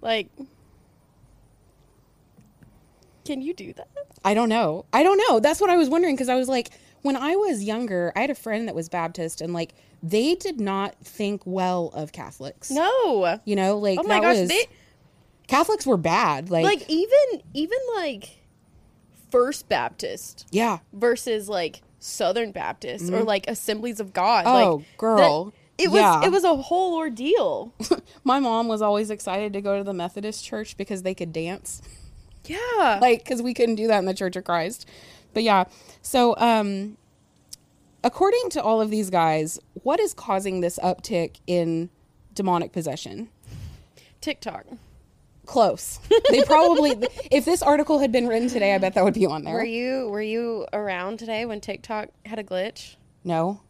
[0.03, 0.29] like
[3.25, 3.89] can you do that?
[4.25, 4.85] I don't know.
[4.93, 5.41] I don't know.
[5.41, 6.71] That's what I was wondering because I was like,
[7.03, 10.61] when I was younger, I had a friend that was Baptist, and like they did
[10.61, 12.71] not think well of Catholics.
[12.71, 13.39] No.
[13.45, 14.67] You know, like Oh my gosh, was they
[15.49, 16.51] Catholics were bad.
[16.51, 18.39] Like, like even even like
[19.31, 24.45] First Baptist yeah, versus like Southern Baptist or like Assemblies of God.
[24.45, 24.55] Mm-hmm.
[24.69, 25.45] Oh, like, girl.
[25.47, 26.25] that- it was Yeah.
[26.25, 27.73] it was a whole ordeal.
[28.25, 31.81] my mom was always excited to go to the Methodist church because they could dance.
[32.45, 32.99] yeah.
[33.03, 34.87] like because we couldn't do that in the church of christ
[35.35, 35.65] but yeah
[36.03, 36.97] so um
[38.05, 41.89] according to all of these guys what is causing this uptick in
[42.35, 43.29] demonic possession
[44.21, 44.65] TikTok.
[45.47, 45.99] close
[46.31, 46.93] they probably
[47.31, 49.65] if this article had been written today i bet that would be on there Were
[49.65, 52.97] you were you around today when TikTok had a glitch?
[53.25, 53.61] no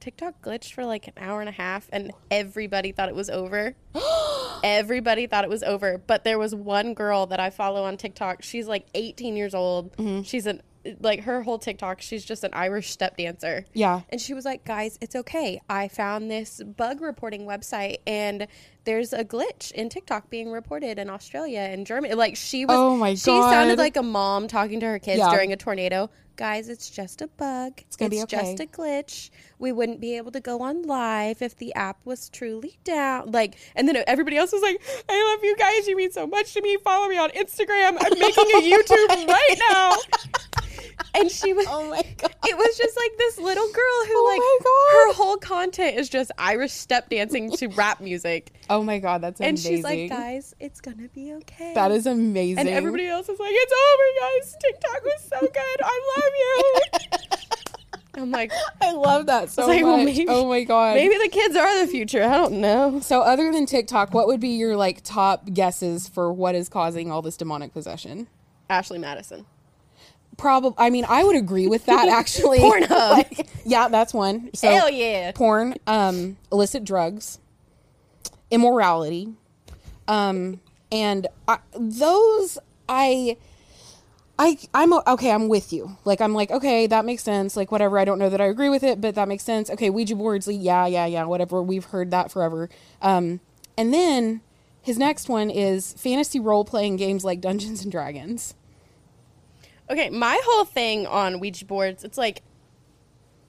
[0.00, 3.74] TikTok glitched for like an hour and a half and everybody thought it was over.
[4.64, 5.98] everybody thought it was over.
[5.98, 8.42] But there was one girl that I follow on TikTok.
[8.42, 9.90] She's like 18 years old.
[10.24, 10.62] She's an
[11.00, 13.64] like her whole TikTok, she's just an Irish step dancer.
[13.72, 14.00] Yeah.
[14.08, 15.60] And she was like, guys, it's okay.
[15.68, 18.46] I found this bug reporting website and
[18.84, 22.14] there's a glitch in TikTok being reported in Australia and Germany.
[22.14, 25.30] Like she was Oh my she sounded like a mom talking to her kids Yeah.
[25.30, 26.10] during a tornado.
[26.36, 27.74] Guys, it's just a bug.
[27.78, 28.38] It's gonna be okay.
[28.54, 29.28] just a glitch.
[29.58, 33.30] We wouldn't be able to go on live if the app was truly down.
[33.30, 35.86] Like, and then everybody else was like, "I love you guys.
[35.86, 36.78] You mean so much to me.
[36.82, 37.98] Follow me on Instagram.
[38.00, 39.96] I'm making a YouTube right now."
[41.14, 44.28] And she was, oh my god it was just like this little girl who, Oh
[44.30, 48.52] like, her whole content is just Irish step dancing to rap music.
[48.68, 49.74] Oh my god, that's amazing.
[49.74, 50.08] And amazing.
[50.08, 51.74] she's like, guys, it's gonna be okay.
[51.74, 52.58] that is amazing.
[52.60, 54.56] and everybody else is like, it's over, guys.
[54.60, 55.80] TikTok was so good.
[55.82, 57.36] I love you.
[58.14, 60.06] I'm like, I love that so like, well, much.
[60.06, 60.96] maybe- oh my god.
[60.96, 62.22] maybe the kids are the future.
[62.24, 63.00] I don't know.
[63.00, 67.10] So other than TikTok, what would be your like top guesses for what is causing
[67.10, 68.26] all this demonic possession?
[68.68, 69.46] Ashley Madison.
[70.40, 70.74] Probably.
[70.78, 72.58] I mean, I would agree with that actually.
[72.58, 72.90] Pornhub.
[73.10, 74.50] Like, yeah, that's one.
[74.54, 75.32] So, Hell yeah.
[75.32, 77.38] Porn, um, illicit drugs,
[78.50, 79.34] immorality,
[80.08, 83.36] um, and I, those I.
[84.42, 85.32] I, I'm okay.
[85.32, 85.98] I'm with you.
[86.06, 87.58] Like I'm like okay, that makes sense.
[87.58, 87.98] Like whatever.
[87.98, 89.68] I don't know that I agree with it, but that makes sense.
[89.68, 90.48] Okay, Ouija boards.
[90.48, 91.24] Yeah, yeah, yeah.
[91.24, 91.62] Whatever.
[91.62, 92.70] We've heard that forever.
[93.02, 93.40] Um,
[93.76, 94.40] and then
[94.80, 98.54] his next one is fantasy role playing games like Dungeons and Dragons.
[99.90, 102.42] Okay, my whole thing on Ouija boards, it's like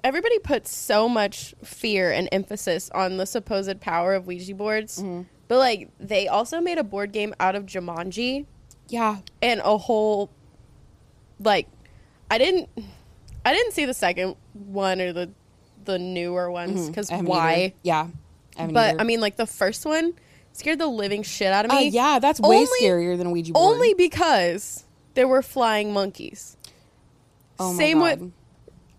[0.04, 5.04] everybody puts so much fear and emphasis on the supposed power of Ouija boards.
[5.48, 8.46] But like they also made a board game out of Jumanji
[8.90, 10.32] Yeah, and a whole
[11.40, 11.68] like
[12.32, 12.70] I didn't
[13.46, 15.30] I didn't see the second one or the
[15.84, 17.54] the newer ones because haven't why?
[17.54, 17.74] either.
[17.84, 18.08] Yeah,
[18.58, 19.02] I But either.
[19.02, 20.14] I mean, like the first one
[20.54, 21.88] scared the living shit out of Uh, me.
[21.90, 23.74] yeah, that's way Only- scarier than a Ouija board.
[23.76, 26.58] Only because there were flying monkeys.
[27.60, 28.20] oh my Same God.
[28.22, 28.32] with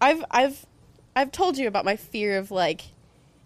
[0.00, 0.66] I've I've
[1.14, 2.82] I've told you about my fear of like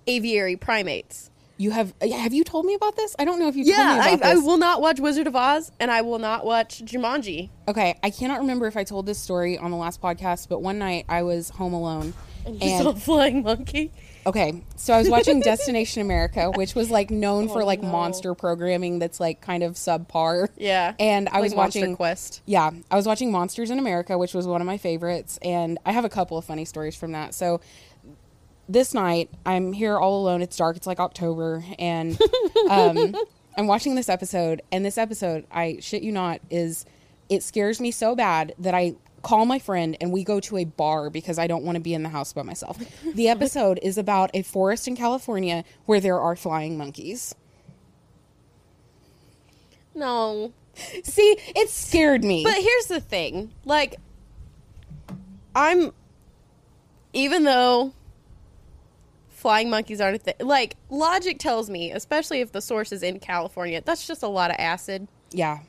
[0.06, 1.30] aviary primates.
[1.58, 1.92] you have.
[2.00, 3.16] Uh, have you told me about this?
[3.18, 5.26] I don't know if you told me Yeah, about I, I will not watch Wizard
[5.26, 7.50] of Oz, and I will not watch Jumanji.
[7.66, 10.78] Okay, I cannot remember if I told this story on the last podcast, but one
[10.78, 12.14] night I was home alone.
[12.44, 13.90] And you saw a flying monkey.
[14.26, 17.90] Okay, so I was watching Destination America, which was like known for like no.
[17.90, 20.48] monster programming that's like kind of subpar.
[20.56, 22.42] Yeah, And I Like was Monster watching Quest.
[22.44, 25.92] Yeah, I was watching Monsters in America, which was one of my favorites, and I
[25.92, 27.34] have a couple of funny stories from that.
[27.34, 27.60] So
[28.68, 30.42] this night, I'm here all alone.
[30.42, 30.76] It's dark.
[30.76, 32.18] It's like October, and
[32.70, 33.14] um,
[33.56, 34.60] I'm watching this episode.
[34.72, 36.84] And this episode, I shit you not, is
[37.28, 40.64] it scares me so bad that I call my friend and we go to a
[40.64, 42.78] bar because I don't want to be in the house by myself.
[43.14, 47.34] The episode is about a forest in California where there are flying monkeys.
[49.94, 50.52] No,
[51.02, 52.44] See, it scared me.
[52.44, 53.96] but here's the thing: like,
[55.54, 55.92] I'm
[57.14, 57.94] even though
[59.30, 60.34] flying monkeys aren't a thing.
[60.40, 64.50] Like, logic tells me, especially if the source is in California, that's just a lot
[64.50, 65.08] of acid.
[65.30, 65.60] yeah,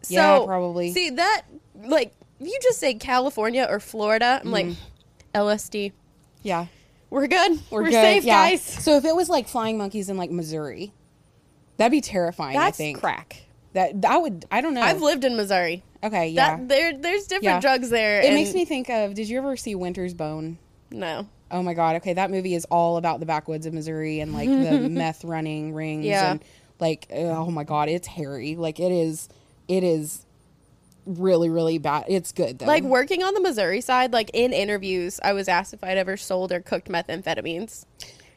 [0.00, 0.92] So, yeah, probably.
[0.92, 1.42] See that,
[1.84, 4.76] like, if you just say California or Florida, I'm like, mm.
[5.34, 5.92] LSD.
[6.42, 6.66] yeah.
[7.08, 7.60] We're good.
[7.70, 8.50] We're, good, safe, yeah.
[8.50, 8.62] guys.
[8.62, 10.92] So if it was like flying monkeys in like Missouri,
[11.76, 12.56] that'd be terrifying.
[12.56, 13.42] I That's think crack.
[13.74, 14.44] that that would.
[14.50, 14.82] I don't know.
[14.82, 15.84] I've lived in Missouri.
[16.02, 16.56] okay, yeah.
[16.56, 17.60] That there, there's different Yeah.
[17.60, 18.20] drugs there.
[18.20, 19.14] it and- makes me think of.
[19.14, 20.58] Did you ever see Winter's Bone?
[20.90, 21.28] no.
[21.48, 21.94] Oh my god.
[21.96, 25.74] Okay, that movie is all about the backwoods of Missouri and like the meth running
[25.74, 26.32] rings Yeah.
[26.32, 26.44] and
[26.80, 28.56] like oh my god, it's hairy.
[28.56, 29.28] Like it is.
[29.68, 30.25] It is
[31.06, 32.04] really really bad.
[32.08, 32.66] It's good though.
[32.66, 36.16] Like working on the Missouri side, like in interviews, I was asked if I'd ever
[36.16, 37.86] sold or cooked methamphetamines.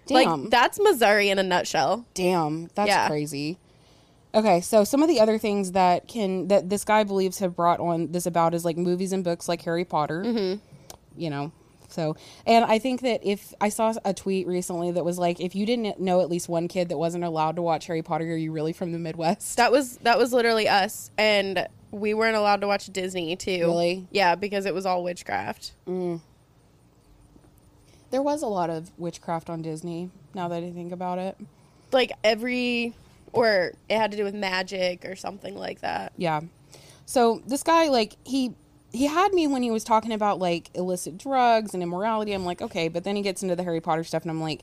[0.06, 0.42] Damn.
[0.42, 2.06] Like that's Missouri in a nutshell.
[2.14, 3.08] Damn, that's Yeah.
[3.08, 3.58] crazy.
[4.34, 7.80] Okay, so some of the other things that can that this guy believes have brought
[7.80, 10.24] on this about is like movies and books like Harry Potter.
[10.24, 10.60] Mm-hmm.
[11.18, 11.52] You know,
[11.88, 15.56] so and I think that if I saw a tweet recently that was like, if
[15.56, 18.38] you didn't know at least one kid that wasn't allowed to watch Harry Potter, are
[18.38, 19.58] you really from the Midwest?
[19.58, 23.62] That was that was literally us, and we weren't allowed to watch Disney too.
[23.62, 24.08] Really?
[24.12, 25.74] Yeah, because it was all witchcraft.
[25.88, 26.22] Mm.
[28.12, 30.10] There was a lot of witchcraft on Disney.
[30.34, 31.38] Now that I think about it,
[31.92, 32.94] Like every,
[33.34, 36.14] or it had to do with magic or something like that.
[36.18, 36.42] Yeah.
[37.06, 38.54] So this guy, like, he
[38.92, 42.34] he had me when he was talking about like illicit drugs and immorality.
[42.34, 44.62] I'm like, okay, but then he gets into the Harry Potter stuff, and I'm like,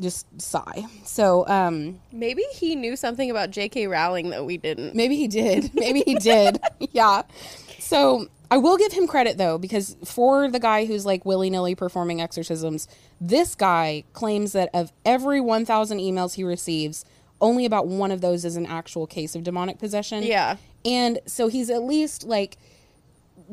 [0.00, 0.84] just sigh.
[1.04, 3.86] So um, Maybe he knew something about J.K.
[3.86, 4.94] Rowling that we didn't.
[4.94, 5.74] maybe he did.
[5.74, 6.60] Maybe he did.
[6.92, 7.22] yeah.
[7.78, 11.74] So I will give him credit though, because for the guy who's like willy nilly
[11.74, 12.88] performing exorcisms,
[13.20, 17.04] this guy claims that of every 1,000 emails he receives,
[17.40, 20.22] only about one of those is an actual case of demonic possession.
[20.22, 20.56] Yeah.
[20.84, 22.56] And so he's at least like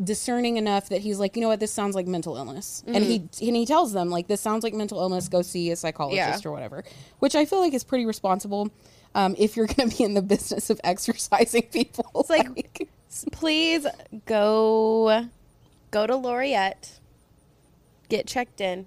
[0.04, 3.18] discerning enough that he's like, you know what, this sounds like mental illness, and he
[3.46, 5.28] and he tells them like, this sounds like mental illness.
[5.28, 6.50] Go see a psychologist Yeah.
[6.50, 6.84] or whatever,
[7.20, 8.70] which I feel like is pretty responsible.
[9.16, 12.88] Um, if you're going to be in the business of exercising people, It's like,
[13.32, 13.86] please
[14.26, 15.28] go
[15.92, 17.00] go to Laureate,
[18.10, 18.86] get checked in.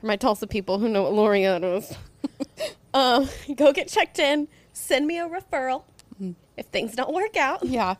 [0.00, 1.94] For my Tulsa people who know what Laureate is,
[2.94, 4.48] um, go get checked in.
[4.72, 5.84] Send me a referral.
[6.56, 7.94] If things don't work out, yeah,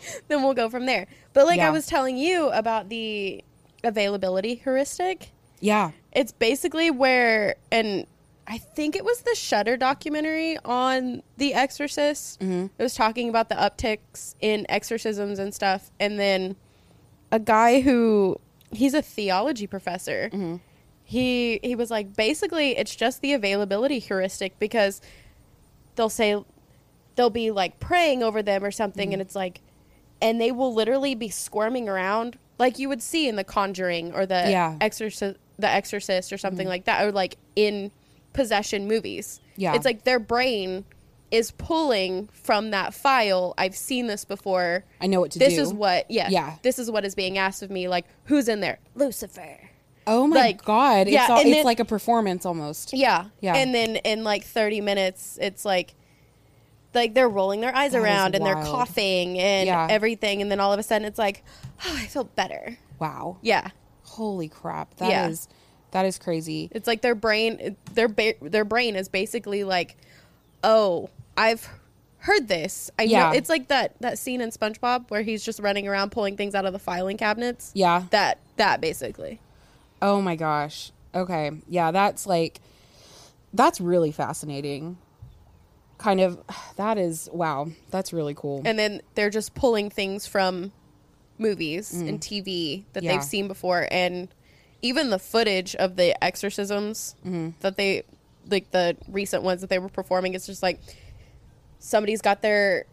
[0.28, 1.06] then we'll go from there.
[1.32, 1.68] But like Yeah.
[1.68, 3.42] I was telling you about the
[3.84, 5.90] availability heuristic, Yeah.
[6.12, 8.06] It's basically where, and
[8.46, 12.40] I think it was the Shudder documentary on The Exorcist.
[12.40, 12.66] Mm-hmm.
[12.76, 16.56] It was talking about the upticks in exorcisms and stuff, and then
[17.30, 18.38] a guy who
[18.72, 20.28] he's a theology professor.
[20.32, 20.56] Mm-hmm.
[21.04, 25.00] He he was like, basically, it's just the availability heuristic because
[25.94, 26.42] they'll say
[27.16, 29.12] they'll be like praying over them or something, Mm-hmm.
[29.14, 29.60] and it's like,
[30.22, 34.24] and they will literally be squirming around like you would see in The Conjuring or
[34.24, 34.70] the Yeah.
[34.70, 34.78] Mm-hmm.
[34.82, 37.90] Exorcist, the Exorcist or something like that, or like in
[38.32, 39.40] possession movies.
[39.56, 39.74] Yeah.
[39.74, 40.84] it's like their brain
[41.30, 43.54] is pulling from that file.
[43.58, 44.84] I've seen this before.
[45.00, 45.62] I know what to this do.
[45.62, 46.56] is what, yeah, Yeah.
[46.62, 47.88] This is what is being asked of me.
[47.88, 48.78] Like, who's in there?
[48.94, 49.58] Lucifer.
[50.06, 51.06] Oh my Like, god!
[51.06, 52.92] It's yeah, all, it's then- like a performance almost.
[52.92, 53.26] Yeah.
[53.40, 53.54] Yeah.
[53.54, 55.94] And then in like 30 minutes, it's like,
[56.94, 59.86] like they're rolling their eyes That is around and they're coughing and Yeah.
[59.90, 60.42] everything.
[60.42, 61.44] And then all of a sudden it's like,
[61.86, 62.76] oh, I feel better.
[62.98, 63.38] Wow.
[63.42, 63.68] Yeah.
[64.04, 64.94] Holy crap!
[64.96, 65.56] That is Yeah.
[65.92, 66.68] that is crazy.
[66.72, 69.96] It's like their brain, their, ba- their brain is basically like,
[70.62, 71.68] oh, I've
[72.18, 72.90] heard this.
[72.98, 73.30] I Yeah.
[73.30, 73.36] know.
[73.36, 76.64] It's like that, that scene in SpongeBob where he's just running around pulling things out
[76.66, 77.72] of the filing cabinets.
[77.74, 78.04] Yeah.
[78.10, 79.40] That, that basically.
[80.00, 80.92] Oh my gosh.
[81.14, 81.50] Okay.
[81.68, 82.60] Yeah, that's like
[83.54, 84.96] that's really fascinating.
[86.02, 86.38] Kind of
[86.76, 87.68] that is wow.
[87.90, 88.62] That's really cool.
[88.64, 90.72] and then they're just pulling things from
[91.38, 93.06] movies and TV that Mm.
[93.06, 93.12] Yeah.
[93.12, 94.28] they've seen before, and
[94.82, 97.50] even the footage of the exorcisms Mm-hmm.
[97.60, 98.02] that they
[98.50, 100.34] like the recent ones that they were performing.
[100.34, 100.80] It's just like
[101.78, 102.86] somebody's got their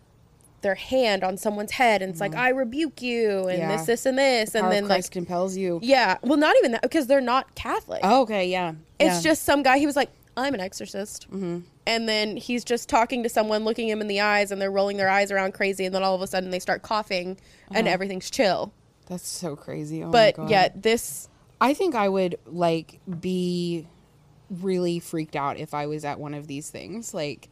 [0.61, 3.69] their hand on someone's head, and it's like I rebuke you, and Mm-hmm.
[3.69, 3.77] Yeah.
[3.77, 5.79] this, this, and this, and Power of then like Christ compels you.
[5.81, 8.01] yeah, well, not even that because they're not Catholic.
[8.03, 8.73] Oh, okay, yeah.
[8.99, 9.31] It's Yeah.
[9.31, 9.77] just some guy.
[9.79, 11.59] He was like, "I'm an exorcist," mm-hmm.
[11.85, 14.97] and then he's just talking to someone, looking him in the eyes, and they're rolling
[14.97, 17.37] their eyes around crazy, and then all of a sudden they start coughing,
[17.71, 18.73] and everything's chill.
[19.07, 20.03] that's so crazy.
[20.03, 20.51] Oh But my God.
[20.51, 21.29] yeah, this
[21.61, 23.87] I think I would like be
[24.49, 27.13] really freaked out if I was at one of these things.
[27.13, 27.49] Like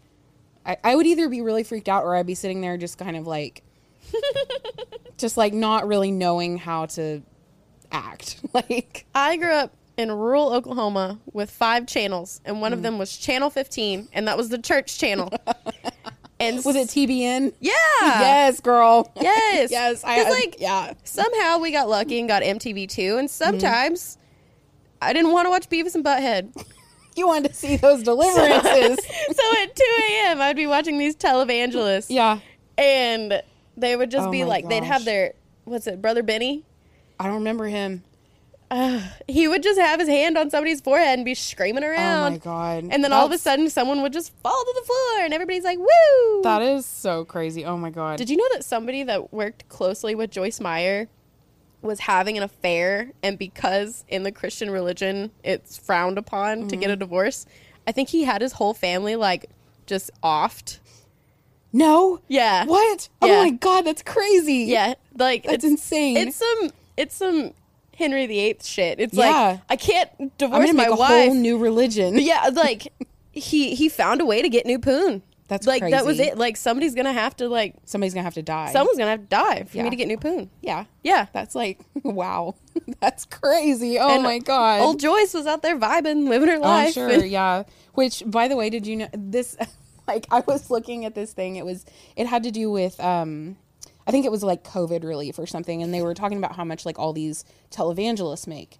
[0.65, 3.15] I, I would either be really freaked out or I'd be sitting there just kind
[3.17, 3.63] of like
[5.17, 7.21] just like not really knowing how to
[7.91, 8.39] act.
[8.53, 12.83] Like I grew up in rural Oklahoma with five channels, and one of hmm.
[12.83, 15.31] them was Channel 15, and that was the church channel.
[16.39, 17.53] and was it TBN?
[17.59, 17.73] Yeah.
[18.01, 19.11] Yes, girl.
[19.21, 19.71] Yes.
[19.71, 20.03] yes.
[20.05, 20.93] I like yeah.
[21.03, 23.33] somehow we got lucky and got MTV too, and hmm.
[23.33, 24.17] sometimes
[25.01, 26.65] I didn't want to watch Beavis and Butthead.
[27.15, 28.99] You wanted to see those deliverances.
[29.03, 32.07] so at 2 a.m., I'd be watching these televangelists.
[32.09, 32.39] yeah.
[32.77, 33.41] And
[33.75, 34.89] they would just Oh be my like, they'd gosh.
[34.89, 35.33] have their,
[35.63, 36.63] what's it, Brother Benny?
[37.19, 38.03] I don't remember him.
[39.27, 42.27] He would just have his hand on somebody's forehead and be screaming around.
[42.27, 42.87] Oh my god.
[42.91, 45.63] And then all of a sudden, someone would just fall to the floor, and everybody's
[45.63, 46.41] like, woo!
[46.43, 47.63] That is so crazy.
[47.65, 48.17] Oh my god.
[48.17, 51.07] Did you know that somebody that worked closely with Joyce Meyer
[51.81, 56.89] was having an affair, and because in the Christian religion it's frowned upon to get
[56.89, 56.99] a Mm-hmm.
[56.99, 57.45] divorce,
[57.85, 59.49] I think he had his whole family like
[59.85, 60.79] just offed.
[61.71, 62.19] no?
[62.27, 62.65] Yeah.
[62.65, 63.09] What?
[63.21, 64.65] Oh my god, that's crazy.
[64.65, 66.17] Yeah, like That's it's, insane.
[66.17, 67.53] It's some it's some
[67.97, 68.99] Henry VIII shit.
[68.99, 69.25] It's Yeah.
[69.29, 71.25] like I can't divorce my make a wife.
[71.25, 72.17] whole new religion.
[72.19, 72.93] yeah, like
[73.31, 75.21] he he found a way to get new poon.
[75.49, 76.37] That's like that was it.
[76.37, 78.71] Like somebody's gonna have to like Somebody's gonna have to die.
[78.73, 79.83] someone's gonna have to die for Yeah.
[79.83, 80.49] me to get new poon.
[80.61, 80.85] yeah.
[81.03, 81.27] Yeah.
[81.33, 82.55] That's like wow.
[82.99, 83.97] That's crazy.
[83.97, 84.81] Oh And my god.
[84.81, 86.93] Old Joyce was out there vibing, living her Oh, life.
[86.93, 87.63] sure, and- yeah.
[87.93, 89.57] Which, by the way, did you know this?
[90.07, 91.55] Like, I was looking at this thing.
[91.57, 91.83] It was,
[92.15, 93.57] it had to do with, um,
[94.07, 96.63] I think it was like COVID relief or something, and they were talking about how
[96.63, 98.77] much like all these televangelists make,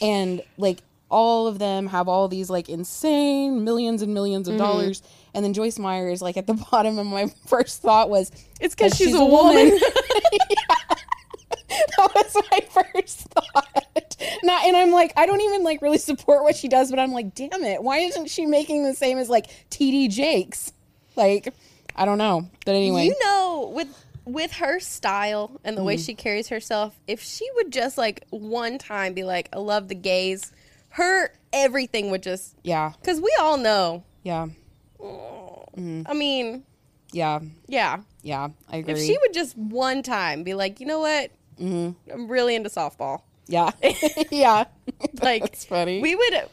[0.00, 0.78] and like
[1.10, 4.54] all of them have all these like insane millions and millions Mm-hmm.
[4.60, 5.02] of dollars,
[5.34, 6.98] and then Joyce Meyer is like at the bottom.
[6.98, 9.78] And my first thought was, it's because she's a woman.
[11.68, 12.60] that was my
[12.92, 14.16] first thought.
[14.42, 17.12] Not, and I'm like, I don't even like really support what she does, but I'm
[17.12, 20.72] like, damn it, why isn't she making the same as like TD Jakes?
[21.16, 21.52] Like,
[21.96, 23.88] I don't know, but anyway, You know, with
[24.24, 26.02] with her style and the way Mm-hmm.
[26.02, 29.94] she carries herself, if she would just like one time be like, "I love the
[29.94, 30.52] gays,"
[30.90, 34.04] her everything would just yeah, because we all know.
[34.22, 34.48] yeah,
[35.02, 36.64] I mean,
[37.12, 37.98] yeah, yeah.
[38.22, 38.48] yeah.
[38.68, 38.94] I agree.
[38.94, 42.10] If she would just one time be like, you know what, Mm-hmm.
[42.12, 43.20] I'm really into softball.
[43.46, 43.70] yeah,
[44.30, 44.64] yeah,
[45.20, 46.00] Like That's funny.
[46.00, 46.48] We would,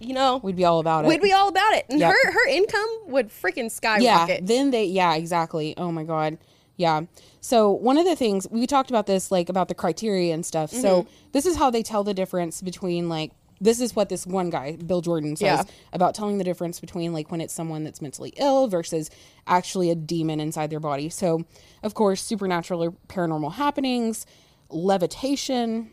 [0.00, 1.08] you know, we'd be all about it.
[1.08, 2.12] we'd be all about it, and Yep.
[2.12, 4.02] her her income would freaking skyrocket.
[4.04, 6.38] yeah then they yeah exactly oh my god
[6.76, 7.02] yeah
[7.40, 10.70] so one of the things we talked about this like about the criteria and stuff
[10.70, 11.10] so Mm-hmm.
[11.32, 14.76] this is how they tell the difference between like this is what this one guy
[14.76, 15.72] bill jordan says Yeah.
[15.92, 19.10] about telling the difference between like when it's someone that's mentally ill versus
[19.46, 21.44] actually a demon inside their body so
[21.82, 24.24] of course supernatural or paranormal happenings
[24.70, 25.90] levitation,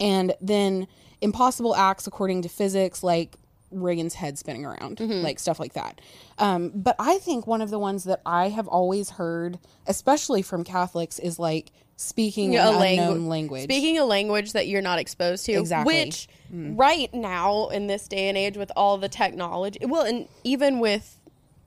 [0.00, 0.86] and then
[1.20, 3.36] impossible acts according to physics, like
[3.70, 6.00] Regan's head spinning around, like stuff like that.
[6.38, 10.64] Um, but I think one of the ones that I have always heard, especially from
[10.64, 13.64] Catholics, is like speaking unknown language.
[13.64, 15.52] Speaking a language that you're not exposed to.
[15.52, 15.94] Exactly.
[15.94, 16.04] Mm.
[16.06, 16.28] Which
[16.76, 21.18] right now in this day and age with all the technology well and even with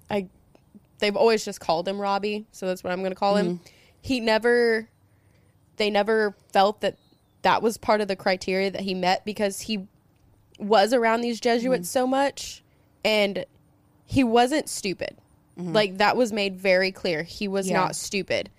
[0.09, 0.27] I
[0.99, 3.55] they've always just called him Robbie, so that's what I'm gonna call him.
[3.55, 3.63] Mm-hmm.
[4.01, 4.87] He never
[5.77, 6.97] they never felt that
[7.41, 9.87] that was part of the criteria that he met because he
[10.59, 11.99] was around these Jesuits Mm-hmm.
[11.99, 12.63] so much
[13.05, 13.45] and
[14.05, 15.17] he wasn't stupid.
[15.57, 17.23] Like that was made very clear.
[17.23, 17.75] He was Mm-hmm.
[17.75, 17.81] Yeah.
[17.81, 18.49] not stupid.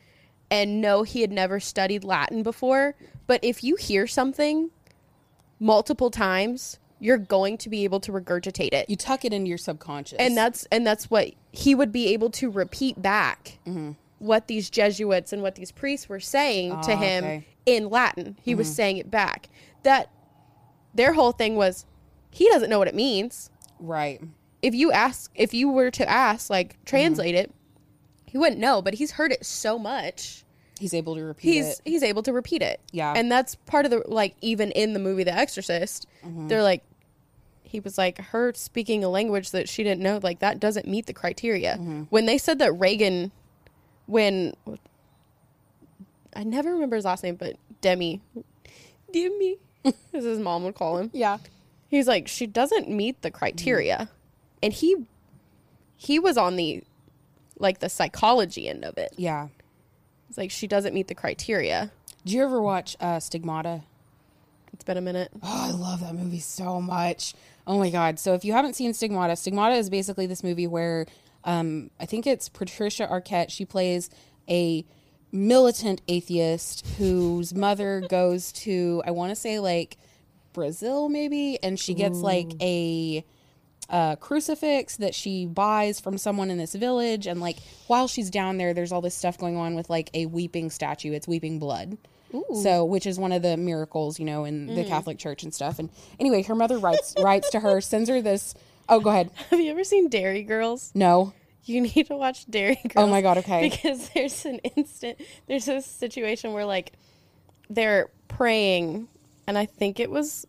[0.51, 2.95] And no, he had never studied Latin before.
[3.27, 4.71] But if you hear something
[5.59, 8.91] multiple times, you're going to be able to regurgitate it.
[8.91, 12.29] you tuck it into your subconscious, and that's and that's what he would be able
[12.31, 13.59] to repeat back
[14.21, 17.47] what these Jesuits and what these priests were saying to Ah, him okay.
[17.67, 18.37] in Latin.
[18.43, 19.49] He was saying it back.
[19.83, 20.11] That
[20.95, 21.85] their whole thing was
[22.31, 23.51] he doesn't know what it means.
[23.81, 24.21] right.
[24.63, 27.51] If you ask if you were to ask like translate it,
[28.27, 30.45] he wouldn't know, but he's heard it so much.
[30.79, 31.81] He's able to repeat He's it.
[31.87, 32.79] he's able to repeat it.
[32.93, 33.13] Yeah.
[33.17, 36.49] And that's part of the like even in the movie The Exorcist, Mm-hmm.
[36.49, 36.85] they're like
[37.63, 41.07] he was like her speaking a language that she didn't know like that doesn't meet
[41.07, 41.75] the criteria.
[41.77, 42.03] Mm-hmm.
[42.11, 43.33] When they said that Regan
[44.11, 44.55] when
[46.35, 48.21] I never remember his last name, but Demi
[49.13, 51.11] Demi as his mom would call him.
[51.13, 51.39] Yeah.
[51.89, 54.11] He's like, she doesn't meet the criteria.
[54.63, 54.97] And he
[55.97, 56.83] he was on the
[57.59, 59.15] like the psychology end of it.
[59.17, 59.49] Yeah.
[60.29, 61.91] It's like she doesn't meet the criteria.
[62.25, 63.83] Did you ever watch uh, Stigmata?
[64.73, 65.31] It's been a minute.
[65.43, 67.35] Oh, I love that movie so much.
[67.67, 68.19] Oh my god!
[68.19, 71.07] So if you haven't seen Stigmata, Stigmata is basically this movie where
[71.45, 73.51] um, I think it's Patricia Arquette.
[73.51, 74.11] She plays
[74.49, 74.85] a
[75.33, 79.97] militant atheist whose mother goes to I want to say like
[80.53, 83.25] Brazil maybe, and she gets like a
[83.89, 87.27] uh, crucifix that she buys from someone in this village.
[87.27, 90.27] And like while she's down there, there's all this stuff going on with like a
[90.27, 91.13] weeping statue.
[91.13, 91.99] It's weeping blood.
[92.63, 95.81] So, which is one of the miracles, you know, in the Catholic Church and stuff.
[95.81, 98.55] And anyway, her mother writes writes to her, sends her this.
[98.91, 99.31] Oh, go ahead.
[99.51, 100.91] Have you ever seen Derry Girls?
[100.95, 101.33] No.
[101.65, 102.93] You need to watch Derry Girls.
[102.97, 103.69] Oh my God, okay.
[103.69, 106.93] Because there's an instant, there's a situation where like
[107.69, 109.09] they're praying,
[109.47, 110.47] and I think it was,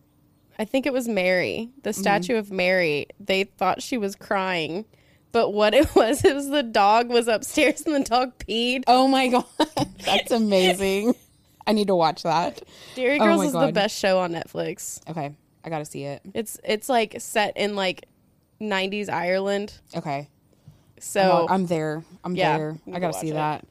[0.58, 2.02] I think it was Mary, the Mm-hmm.
[2.02, 3.08] statue of Mary.
[3.20, 4.86] They thought she was crying,
[5.32, 8.84] but what it was, it was the dog was upstairs and the dog peed.
[8.88, 9.46] Oh my god,
[10.06, 11.14] that's amazing.
[11.68, 12.64] I need to watch that.
[12.96, 15.00] Derry Oh Girls my is the best show on Netflix.
[15.08, 15.32] Okay,
[15.64, 16.22] I got to see it.
[16.34, 18.06] It's it's like set in like
[18.62, 19.74] 90s Ireland.
[19.96, 20.30] Okay.
[21.00, 22.04] So I'm there.
[22.24, 22.80] I'm Yeah, there.
[22.94, 23.34] I gotta see it.
[23.34, 23.66] that.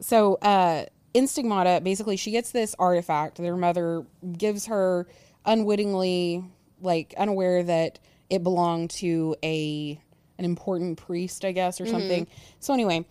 [0.00, 3.36] So, uh, in Stigmata, basically, she gets this artifact.
[3.36, 4.06] Their mother
[4.38, 5.06] gives her
[5.44, 6.44] unwittingly,
[6.80, 7.98] like unaware that
[8.30, 10.00] it belonged to a
[10.38, 11.92] an important priest, I guess, or Mm-hmm.
[11.92, 12.26] something.
[12.60, 13.04] So anyway,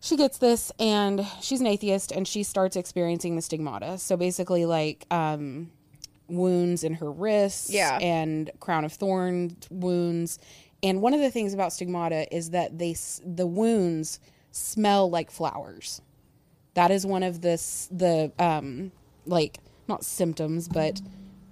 [0.00, 3.98] she gets this, and she's an atheist, and she starts experiencing the stigmata.
[3.98, 5.72] So basically, like um,
[6.28, 7.98] wounds in her wrists, Yeah.
[8.00, 10.38] and crown of thorns wounds.
[10.82, 14.18] And one of the things about stigmata is that they the wounds
[14.50, 16.00] smell like flowers.
[16.74, 17.60] That is one of the
[17.90, 18.92] the um
[19.26, 19.58] like
[19.88, 21.00] not symptoms, but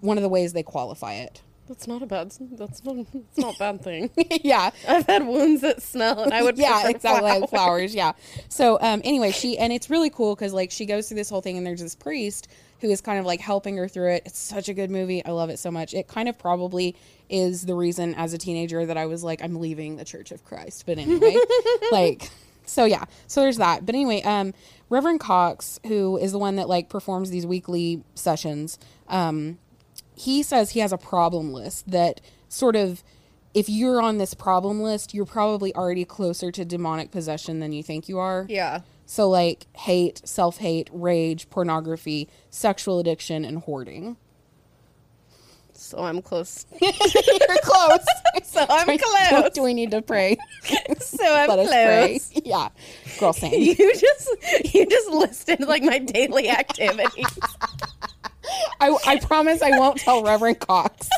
[0.01, 1.43] one of the ways they qualify it.
[1.69, 4.11] that's not a bad that's not that's not a bad thing.
[4.43, 7.41] yeah, I've had wounds that smell and I would yeah, exactly flowers.
[7.43, 7.95] like flowers.
[7.95, 8.13] Yeah.
[8.49, 11.43] So um, anyway, she and it's really cool because like she goes through this whole
[11.43, 12.49] thing and there's this priest
[12.81, 14.23] who is kind of like helping her through it.
[14.27, 15.25] It's such a good movie.
[15.25, 15.95] I love it so much.
[15.95, 16.97] It kind of probably
[17.29, 20.45] is the reason as a teenager that I was like I'm leaving the Church of
[20.45, 20.85] Christ.
[20.87, 21.37] But anyway,
[21.93, 22.31] like
[22.67, 23.05] so yeah.
[23.27, 23.85] So there's that.
[23.85, 24.55] But anyway, um,
[24.89, 28.79] Reverend Cox, who is the one that like performs these weekly sessions,
[29.09, 29.59] um,
[30.15, 33.03] he says he has a problem list that sort of
[33.55, 37.83] if you're on this problem list, you're probably already closer to demonic possession than you
[37.83, 38.47] think you are.
[38.49, 38.81] Yeah.
[39.11, 44.17] So like hate, self-hate, rage, pornography, sexual addiction and hoarding.
[45.73, 46.65] So I'm close.
[46.81, 46.91] you're
[47.65, 48.07] close.
[48.45, 49.51] So I'm Do- close.
[49.51, 50.37] Do we need to pray?
[51.01, 52.19] So I'm Let us pray.
[52.21, 52.43] close.
[52.45, 52.69] Yeah.
[53.19, 53.53] Girl same.
[53.61, 57.27] You just you just listed like my daily activities.
[58.81, 61.09] I, I promise I won't tell Reverend Cox.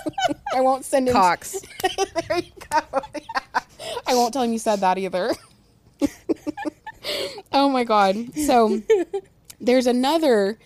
[0.55, 1.61] I won't send him Cox.
[1.82, 3.01] there you go.
[4.07, 5.34] I won't tell him you said that either.
[7.53, 8.35] Oh my god.
[8.35, 8.83] So
[9.61, 10.59] there's another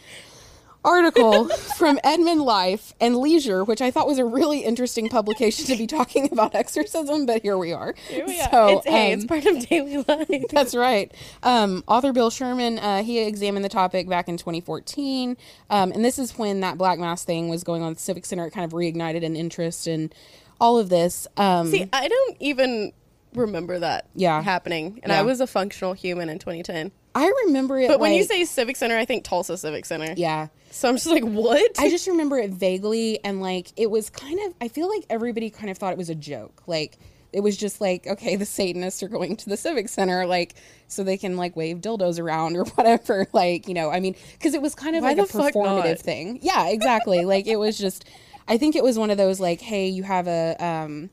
[0.87, 5.77] article from Edmond Life and Leisure, which I thought was a really interesting publication to
[5.77, 7.95] be talking about exorcism, but here we are.
[8.09, 8.51] Here we are.
[8.51, 10.45] So, it's, hey, um, it's part of daily life.
[10.51, 11.13] That's right.
[11.43, 15.37] Um, author Bill Sherman, uh, he examined the topic back in 2014.
[15.69, 18.25] Um, and this is when that Black Mass thing was going on at the Civic
[18.25, 18.47] Center.
[18.47, 20.13] It kind of reignited an interest in
[20.61, 21.27] all of this.
[21.37, 22.93] Um, See, I don't even
[23.35, 24.43] remember that Yeah.
[24.43, 25.01] happening.
[25.03, 25.19] And Yeah.
[25.21, 26.91] I was a functional human in 2010.
[27.15, 27.89] I remember it.
[27.89, 30.13] But when you say Civic Center, I think Tulsa Civic Center.
[30.17, 30.49] yeah.
[30.71, 31.71] So I'm just like, what?
[31.79, 34.53] I just remember it vaguely, and like it was kind of.
[34.61, 36.63] I feel like everybody kind of thought it was a joke.
[36.67, 36.99] Like
[37.33, 40.55] it was just like, okay, the Satanists are going to the Civic Center, like
[40.89, 43.27] so they can like wave dildos around or whatever.
[43.33, 46.41] Like you know, I mean, because it was kind of Why like a performative thing.
[46.43, 47.25] Yeah, exactly.
[47.25, 48.05] like it was just.
[48.47, 51.09] I think it was one of those like, hey, you have a um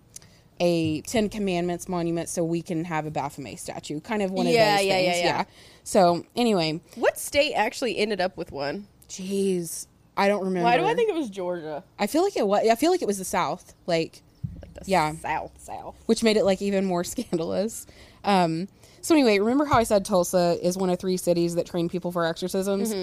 [0.64, 4.00] a Ten Commandments monument, so we can have a Baphomet statue.
[4.00, 5.24] Kind of one of Yeah, those yeah, yeah, things.
[5.24, 5.44] yeah.
[5.84, 8.88] So anyway, what state actually ended up with one?
[9.10, 9.88] jeez,
[10.18, 10.64] I don't remember.
[10.64, 11.84] Why do I think it was Georgia?
[12.00, 12.68] I feel like it was.
[12.68, 14.22] I feel like it was the South, like,
[14.62, 15.14] Like the Yeah.
[15.18, 15.96] South, South.
[16.06, 17.86] which made it like even more scandalous.
[18.24, 18.70] Um,
[19.02, 22.12] so anyway, remember how I said Tulsa is one of three cities that train people
[22.12, 22.94] for exorcisms?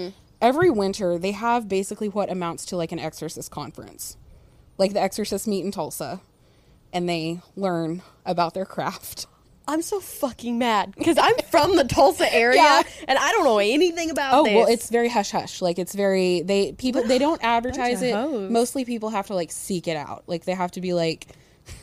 [0.41, 4.17] Every winter, they have basically what amounts to like an exorcist conference,
[4.79, 6.19] like the exorcist meet in Tulsa,
[6.93, 9.27] and they learn about their craft.
[9.67, 12.81] I'm so fucking mad because I'm from the Tulsa area Yeah.
[13.07, 14.53] and I don't know anything about Oh this.
[14.55, 15.61] well, it's very hush hush.
[15.61, 18.13] Like it's very they people they don't advertise it.
[18.13, 18.49] hoes.
[18.51, 20.23] Mostly people have to like seek it out.
[20.27, 21.27] Like they have to be like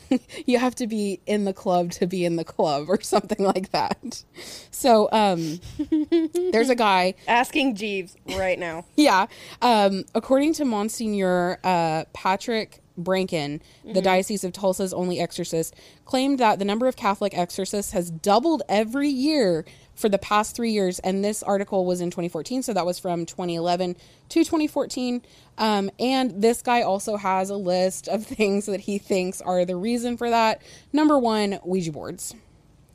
[0.45, 3.71] you have to be in the club to be in the club or something like
[3.71, 4.23] that.
[4.71, 5.59] So um
[6.51, 8.85] there's a guy asking Jeeves right now.
[8.97, 9.27] yeah.
[9.61, 15.75] Um, according to Monsignor uh, Patrick Brankin, the Diocese of Tulsa's only exorcist,
[16.05, 20.71] claimed that the number of Catholic exorcists has doubled every year for the past three
[20.71, 20.99] years.
[20.99, 23.95] And this article was in 2014, so that was from 2011
[24.29, 25.21] to 2014.
[25.57, 29.75] Um, and this guy also has a list of things that he thinks are the
[29.75, 30.61] reason for that.
[30.93, 32.35] Number one, Ouija boards.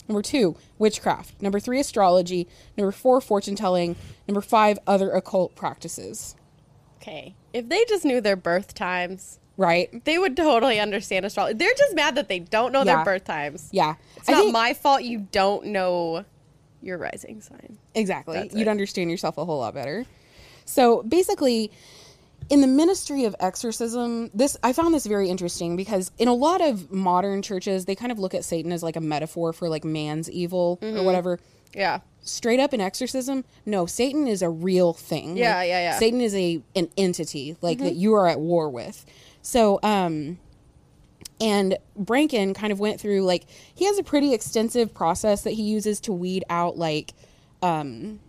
[0.09, 1.41] Number two, witchcraft.
[1.41, 2.47] Number three, astrology.
[2.77, 3.97] Number four, fortune telling.
[4.29, 6.37] Number five, other occult practices.
[7.01, 7.35] Okay.
[7.53, 10.05] If they just knew their birth times, Right?
[10.05, 11.57] they would totally understand astrology.
[11.59, 12.97] They're just mad that they don't know Yeah.
[12.97, 13.69] their birth times.
[13.71, 13.95] Yeah.
[14.17, 16.25] It's not my fault you don't know
[16.83, 17.79] your rising sign.
[17.95, 18.37] Exactly.
[18.37, 18.71] That's You'd it.
[18.71, 20.07] understand yourself a whole lot better.
[20.65, 21.71] So basically,
[22.51, 26.61] in the ministry of exorcism, this I found this very interesting because in a lot
[26.61, 29.85] of modern churches, they kind of look at Satan as like a metaphor for like
[29.85, 30.99] man's evil Mm-hmm.
[30.99, 31.39] or whatever.
[31.75, 32.01] Yeah.
[32.23, 35.37] Straight up in exorcism, no, Satan is a real thing.
[35.37, 35.99] Yeah, Like, yeah, yeah.
[35.99, 37.87] Satan is a an entity like Mm-hmm.
[37.87, 39.07] that you are at war with.
[39.45, 40.39] So, um,
[41.41, 45.63] and Brankin kind of went through like he has a pretty extensive process that he
[45.63, 47.13] uses to weed out like
[47.63, 48.21] um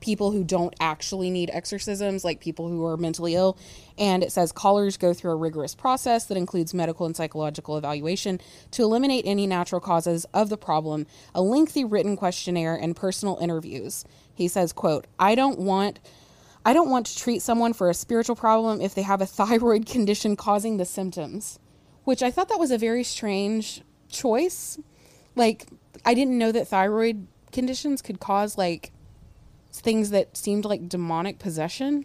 [0.00, 3.58] people who don't actually need exorcisms like people who are mentally ill.
[3.98, 8.40] And it says callers go through a rigorous process that includes medical and psychological evaluation
[8.72, 14.04] to eliminate any natural causes of the problem a lengthy written questionnaire and personal interviews.
[14.34, 16.00] He says quote i don't want
[16.64, 19.86] I don't want to treat someone for a spiritual problem if they have a thyroid
[19.86, 21.58] condition causing the symptoms,
[22.04, 24.78] which I thought that was a very strange choice.
[25.36, 25.66] Like,
[26.04, 28.92] I didn't know that thyroid conditions could cause like
[29.72, 32.04] things that seemed like demonic possession.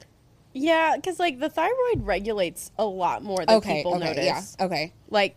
[0.54, 4.56] Yeah, because like the thyroid regulates a lot more than Okay, people okay, notice.
[4.58, 5.36] yeah, okay, Like,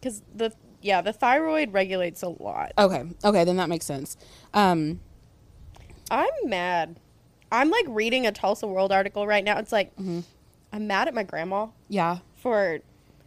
[0.00, 2.72] because the yeah the thyroid regulates a lot.
[2.78, 3.44] okay, okay.
[3.44, 4.16] Then that makes sense.
[4.54, 5.00] Um,
[6.10, 6.98] I'm mad.
[7.52, 9.58] I'm like reading a Tulsa World article right now.
[9.58, 10.20] It's like Mm-hmm.
[10.72, 12.78] I'm mad at my grandma yeah, for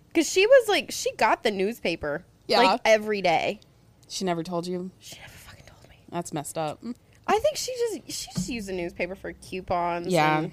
[0.07, 2.59] because she was like she got the newspaper Yeah.
[2.61, 3.59] like every day.
[4.07, 4.91] she never told you.
[4.99, 5.97] She never fucking told me.
[6.09, 6.81] That's messed up.
[7.27, 10.07] I think she just she just used the newspaper for coupons.
[10.07, 10.39] Yeah.
[10.39, 10.51] and-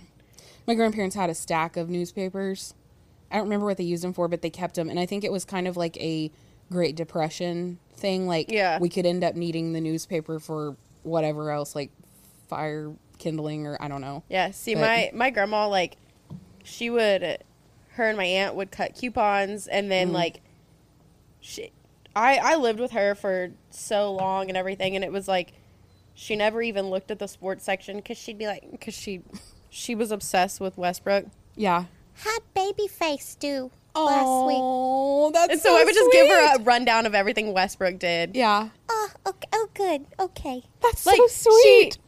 [0.67, 2.75] My grandparents had a stack of newspapers.
[3.31, 4.89] I don't remember what they used them for, but they kept them.
[4.91, 6.33] And I think it was kind of like a
[6.73, 8.27] Great Depression thing.
[8.27, 8.81] Like, Yeah.
[8.81, 11.91] we could end up needing the newspaper for whatever else, like
[12.49, 14.25] fire kindling or I don't know.
[14.29, 15.97] Yeah, see, But- my my grandma like
[16.65, 17.23] she would,
[17.93, 20.17] her and my aunt would cut coupons, and then mm-hmm.
[20.17, 20.41] like
[21.41, 21.71] she,
[22.17, 25.53] I I lived with her for so long and everything, and it was like
[26.15, 29.23] she never even looked at the sports section because she'd be like because she
[29.71, 31.85] she was obsessed with Westbrook, Yeah.
[32.15, 34.59] had baby face do last week.
[34.61, 38.37] Oh, that's and so, I would just give her a rundown of everything Westbrook did.
[38.37, 38.69] Yeah.
[38.89, 40.07] Oh, okay, oh, good.
[40.19, 40.63] Okay.
[40.83, 41.95] That's like so sweet.
[41.95, 42.01] She,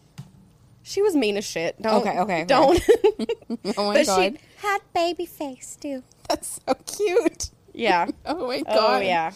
[0.82, 1.80] she was mean as shit.
[1.80, 2.44] Don't, Okay, okay, okay.
[2.44, 2.80] don't.
[3.76, 4.04] oh my God.
[4.06, 6.02] but she- Had baby face too.
[6.28, 7.50] That's so cute.
[7.72, 8.06] yeah.
[8.26, 9.00] Oh my god.
[9.00, 9.32] Oh yeah,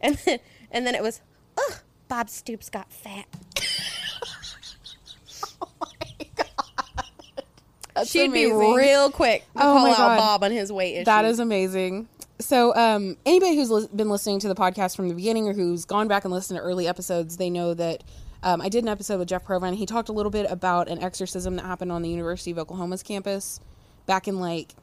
[0.00, 0.38] and then,
[0.70, 1.20] and then it was
[1.58, 1.78] Ugh,
[2.08, 3.26] Bob Stoops got fat.
[5.62, 6.46] Oh my god.
[7.94, 11.04] That's She'd be real quick to Oh call my out Bob on his weight issue.
[11.06, 12.08] That is amazing.
[12.38, 15.86] So, um, anybody who's lis- been listening to the podcast from the beginning or who's
[15.86, 18.04] gone back and listened to early episodes, they know that
[18.46, 19.74] um, I did an episode with Jeff Provine.
[19.74, 23.02] He talked a little bit about an exorcism that happened on the University of Oklahoma's
[23.02, 23.60] campus
[24.06, 24.74] back in like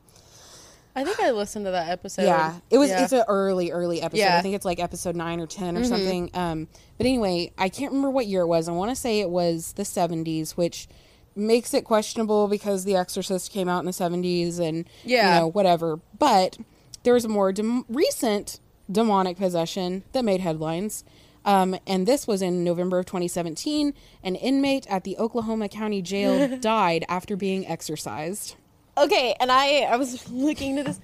[0.95, 2.23] I think I listened to that episode.
[2.25, 2.89] yeah, it was.
[2.91, 3.03] Yeah.
[3.03, 4.19] It's an early, early episode.
[4.21, 4.37] Yeah.
[4.37, 5.89] I think it's like episode nine or 10 or Mm-hmm.
[5.89, 6.29] something.
[6.35, 6.67] Um,
[6.99, 8.69] but anyway, I can't remember what year it was.
[8.69, 10.87] I want to say it was the seventies, which
[11.35, 15.33] makes it questionable because The Exorcist came out in the seventies, and Yeah.
[15.33, 15.99] you know whatever.
[16.19, 16.59] But
[17.01, 18.59] there was a more dem- recent
[18.91, 21.03] demonic possession that made headlines.
[21.45, 23.93] Um, and this was in November of 2017.
[24.23, 28.55] An inmate at the Oklahoma County Jail died after being exorcised.
[28.97, 30.99] Okay, and I I was looking to this.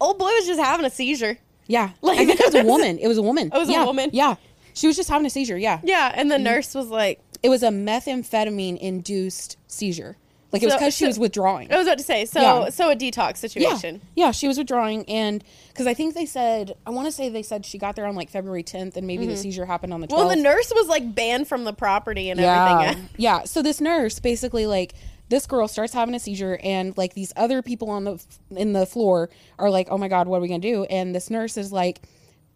[0.00, 1.38] Old boy was just having a seizure.
[1.66, 2.98] Yeah, Like- I think it was a woman.
[2.98, 3.46] It was a woman.
[3.54, 3.84] It was a yeah.
[3.84, 4.10] woman?
[4.12, 4.34] Yeah,
[4.74, 5.56] she was just having a seizure.
[5.56, 6.44] Yeah, Yeah, and the Mm-hmm.
[6.44, 10.16] nurse was like, it was a methamphetamine induced seizure.
[10.52, 11.72] Like it was So- because she was withdrawing.
[11.72, 12.68] I was about to say, so Yeah.
[12.70, 14.02] so a detox situation.
[14.14, 17.30] yeah, yeah she was withdrawing, and because I think they said, I want to say
[17.30, 20.00] they said she got there on like February 10th, and maybe the seizure happened on
[20.02, 20.10] the 12th.
[20.18, 20.26] Mm-hmm.
[20.26, 23.08] Well, the nurse was like banned from the property and yeah, everything.
[23.16, 23.44] yeah.
[23.44, 24.92] So this nurse basically like
[25.30, 28.84] this girl starts having a seizure, and like these other people on the in the
[28.84, 31.72] floor are like, "Oh my god, what are we gonna do?" And this nurse is
[31.72, 32.02] like,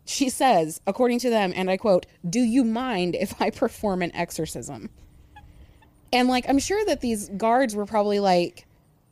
[0.05, 4.14] she says, according to them, and I quote, "Do you mind if I perform an
[4.14, 4.90] exorcism?"
[6.16, 8.66] And like, I'm sure that these guards were probably like,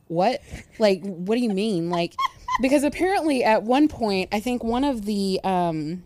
[0.09, 0.40] "What?
[0.78, 2.14] Like, what do you mean?" Like,
[2.62, 6.02] because apparently at one point, I think one of the um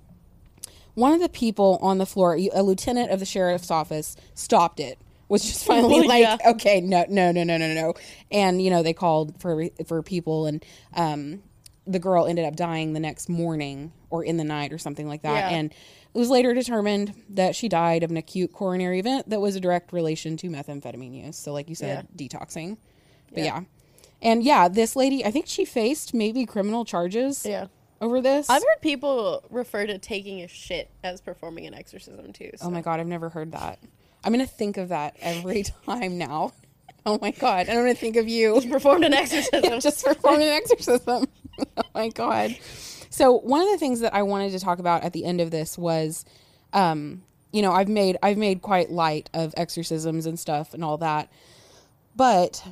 [0.94, 4.98] one of the people on the floor, a lieutenant of the sheriff's office, stopped it.
[5.28, 6.38] Was just finally Well, like, yeah.
[6.52, 7.94] okay, no, no, no, no, no, no,
[8.32, 11.42] and you know they called for for people, and um,
[11.86, 15.22] the girl ended up dying the next morning or in the night or something like
[15.22, 15.56] that, Yeah.
[15.58, 15.74] and
[16.14, 19.60] it was later determined that she died of an acute coronary event that was a
[19.60, 21.36] direct relation to methamphetamine use.
[21.36, 22.78] So, like you said, detoxing.
[23.32, 23.60] But yeah.
[24.22, 27.44] and yeah, this lady, I think she faced maybe criminal charges.
[27.44, 27.66] Yeah.
[28.00, 28.48] over this.
[28.48, 32.50] I've heard people refer to taking a shit as performing an exorcism too.
[32.56, 32.66] So.
[32.66, 33.78] Oh my god, I've never heard that.
[34.24, 36.52] I'm gonna think of that every time now.
[37.06, 39.80] Oh my god, I'm gonna think of you performed an exorcism.
[39.80, 41.26] just performing an exorcism.
[41.76, 42.56] oh my god.
[43.10, 45.50] So one of the things that I wanted to talk about at the end of
[45.50, 46.24] this was,
[46.72, 50.98] um, you know, I've made I've made quite light of exorcisms and stuff and all
[50.98, 51.30] that,
[52.14, 52.64] but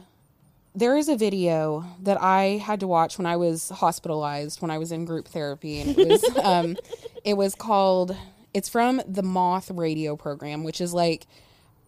[0.75, 4.77] there is a video that I had to watch when I was hospitalized when I
[4.77, 6.77] was in group therapy, and it was um,
[7.25, 8.17] it was called.
[8.53, 11.27] It's from the Moth Radio program, which is like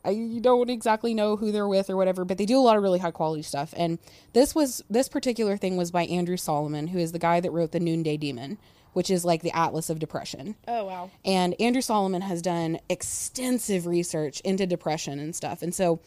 [0.05, 2.83] I don't exactly know who they're with or whatever, but they do a lot of
[2.83, 3.75] really high quality stuff.
[3.77, 3.99] And
[4.33, 7.73] this was this particular thing was by Andrew Solomon, who is the guy that wrote
[7.73, 8.59] the Noonday Demon,
[8.93, 10.55] which is like the Atlas of Depression.
[10.67, 11.11] oh wow.
[11.25, 15.63] And Andrew Solomon has done extensive research into depression and stuff.
[15.63, 16.01] And so,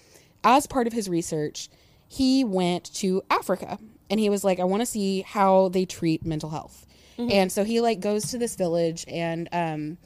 [0.43, 1.69] as part of his research,
[2.07, 3.77] he went to Africa
[4.09, 6.85] and he was like, I want to see how they treat mental health.
[7.17, 9.97] And so he like goes to this village and um,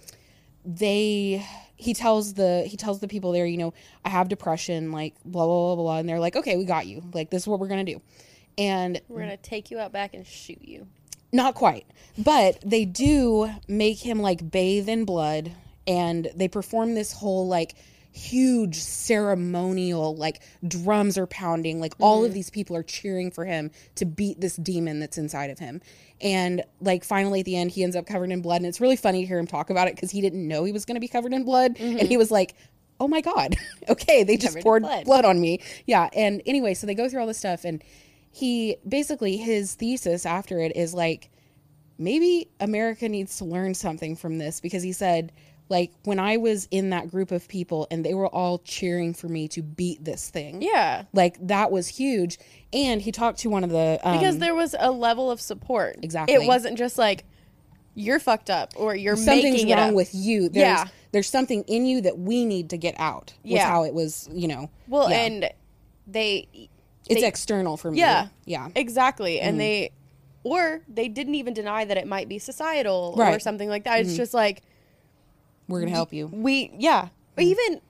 [0.65, 1.45] they
[1.77, 3.73] he tells the he tells the people there, you know,
[4.03, 7.03] I have depression, like blah blah blah blah, and they're like, okay, we got you.
[7.13, 8.01] Like this is what we're gonna do.
[8.57, 10.87] And We're gonna take you out back and shoot you.
[11.33, 11.85] not quite,
[12.17, 15.51] but they do make him like bathe in blood,
[15.85, 17.75] and they perform this whole like
[18.15, 22.35] huge ceremonial like drums are pounding like all of mm-hmm.
[22.35, 25.81] these people are cheering for him to beat this demon that's inside of him.
[26.21, 28.95] And like finally at the end he ends up covered in blood and it's really
[28.95, 31.01] funny to hear him talk about it because he didn't know he was going to
[31.01, 32.07] be covered in blood and mm-hmm.
[32.07, 32.55] he was like
[33.01, 33.55] oh my god
[33.89, 35.05] okay they just Covered poured blood.
[35.05, 35.61] blood on me.
[35.85, 37.83] Yeah and anyway so they go through all this stuff and
[38.31, 41.29] he basically his thesis after it is like
[41.97, 45.31] maybe America needs to learn something from this because he said,
[45.69, 49.27] like, when I was in that group of people and they were all cheering for
[49.27, 50.61] me to beat this thing.
[50.61, 51.03] Yeah.
[51.13, 52.37] Like, that was huge.
[52.71, 53.99] And he talked to one of the.
[54.03, 55.97] Um, Because there was a level of support.
[56.03, 56.35] Exactly.
[56.35, 57.25] It wasn't just like
[57.95, 60.49] you're fucked up or you're something's making it wrong with you.
[60.49, 60.85] There's, Yeah.
[61.11, 63.33] There's something in you that we need to get out.
[63.43, 63.67] Was Yeah.
[63.69, 64.69] how it was, you know.
[64.87, 65.17] Well, yeah.
[65.21, 65.49] and
[66.05, 66.47] they
[67.09, 67.99] it's external for me.
[67.99, 68.27] Yeah.
[68.45, 68.67] Yeah.
[68.75, 69.37] Exactly.
[69.37, 69.47] Mm-hmm.
[69.47, 69.91] And they
[70.43, 73.29] or they didn't even deny that it might be societal or Right.
[73.35, 73.39] Mm-hmm.
[73.41, 74.01] something like that.
[74.01, 74.61] It's just like
[75.67, 76.27] We're going to help you.
[76.27, 77.09] we yeah.
[77.37, 77.41] Mm-hmm.
[77.41, 77.81] Even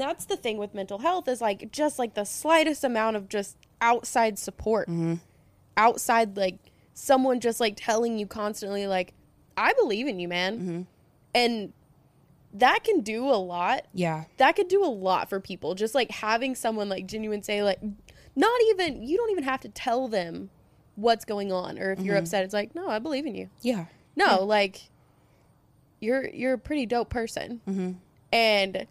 [0.00, 3.56] that's the thing with mental health is like just like the slightest amount of just
[3.80, 4.88] outside support.
[4.88, 5.14] Mm-hmm.
[5.76, 6.56] Outside like
[6.94, 9.12] someone just like telling you constantly like
[9.56, 10.58] I believe in you, man.
[10.58, 10.82] Mm-hmm.
[11.34, 11.72] And
[12.54, 13.84] that can do a lot.
[13.92, 14.24] Yeah.
[14.38, 17.80] that could do a lot for people just like having someone like genuine say like
[18.34, 20.48] not even you don't even have to tell them
[20.94, 22.06] what's going on or if Mm-hmm.
[22.06, 23.86] you're upset it's like no i believe in you Yeah.
[24.14, 24.88] no like
[26.00, 27.92] you're you're a pretty dope person Mm-hmm.
[28.32, 28.86] and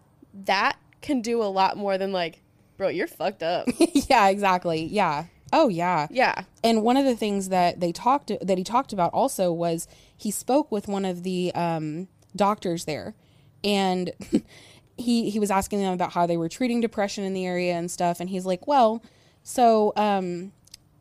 [0.45, 2.41] that can do a lot more than like
[2.77, 3.67] Bro, you're fucked up.
[4.09, 4.83] yeah, exactly.
[4.83, 5.25] Yeah.
[5.53, 6.07] Oh yeah.
[6.11, 6.43] yeah.
[6.61, 9.87] And one of the things that they talked that he talked about also was
[10.17, 13.15] he spoke with one of the um, doctors there,
[13.63, 14.11] and
[14.97, 17.89] he he was asking them about how they were treating depression in the area and
[17.89, 18.19] stuff.
[18.19, 19.01] And he's like, well,
[19.43, 20.51] so um,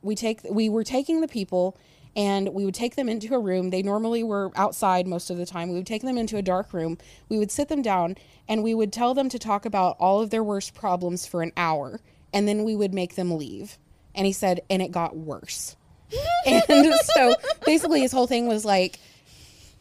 [0.03, 1.77] we take we were taking the people
[2.17, 3.71] and we would take them into a room.
[3.71, 5.69] They normally were outside most of the time.
[5.69, 6.99] We would take them into a dark room.
[7.29, 8.17] We would sit them down
[8.49, 11.51] and we would tell them to talk about all of their worst problems for an
[11.57, 12.01] hour,
[12.33, 13.79] and then we would make them leave.
[14.15, 15.77] And he said, and it got worse.
[16.47, 17.35] and so
[17.65, 18.99] basically, his whole thing was like,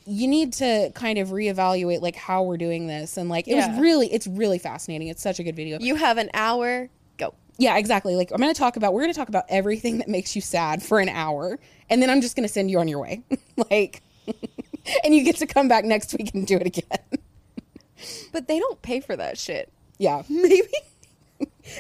[0.06, 3.70] you need to kind of reevaluate like how we're doing this and like it Yeah.
[3.72, 6.90] was really it's really fascinating it's such a good video You have an hour.
[7.58, 10.42] Yeah exactly like i'm gonna talk about we're gonna talk about everything that makes you
[10.42, 13.22] sad for an hour and then i'm just gonna send you on your way
[13.72, 14.02] like
[15.04, 17.00] and you get to come back next week and do it again
[18.32, 19.72] But they don't pay for that shit.
[20.00, 20.68] yeah Maybe.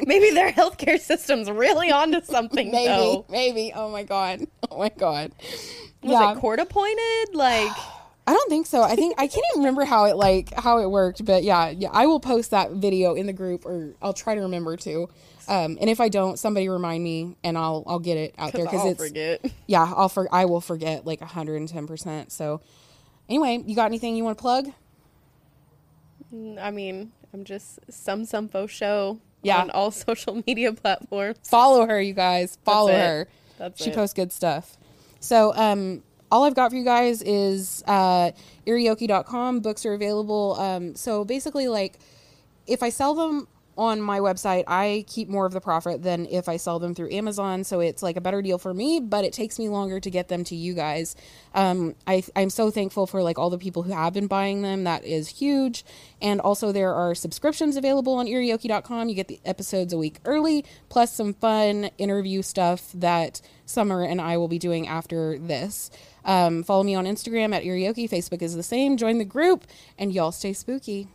[0.05, 2.71] Maybe their healthcare system's really onto something.
[2.71, 3.26] maybe though.
[3.30, 5.32] maybe oh my god oh my god
[6.01, 7.34] Was yeah it court appointed?
[7.34, 7.71] Like,
[8.26, 8.82] I don't think so.
[8.82, 11.89] I think I can't even remember how it like how it worked, but yeah, yeah,
[11.91, 15.09] I will post that video in the group, or I'll try to remember to.
[15.49, 18.63] Um, and if I don't, somebody remind me, and I'll I'll get it out there
[18.63, 19.43] because it's forget.
[19.67, 22.32] yeah, I'll for I will forget like hundred and ten percent.
[22.32, 22.61] So
[23.28, 24.69] anyway, you got anything you want to plug?
[26.61, 29.61] I mean, I'm just some Sumfo show Yeah.
[29.61, 31.38] on all social media platforms.
[31.43, 32.57] Follow her, you guys.
[32.63, 32.97] Follow it.
[32.99, 33.28] her.
[33.57, 33.95] That's she it.
[33.95, 34.78] posts good stuff.
[35.19, 36.03] So, um,
[36.34, 38.31] all I've got for you guys is uh,
[38.65, 39.59] irioki.com.
[39.59, 40.59] Books are available.
[40.59, 41.99] Um, so basically, like,
[42.65, 43.47] if I sell them
[43.78, 47.11] on my website, I keep more of the profit than if I sell them through
[47.11, 47.63] Amazon.
[47.63, 50.28] So it's like a better deal for me, but it takes me longer to get
[50.28, 51.15] them to you guys.
[51.53, 54.84] Um, I, I'm so thankful for like all the people who have been buying them.
[54.84, 55.84] That is huge.
[56.21, 59.09] And also there are subscriptions available on irioki.com.
[59.09, 64.19] You get the episodes a week early, plus some fun interview stuff that Summer and
[64.19, 65.89] I will be doing after this.
[66.26, 68.09] Um, follow me on Instagram at irioki.
[68.09, 68.97] Facebook is the same.
[68.97, 69.65] Join the group,
[69.97, 71.07] and y'all stay spooky.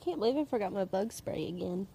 [0.00, 1.86] I can't believe I forgot my bug spray again.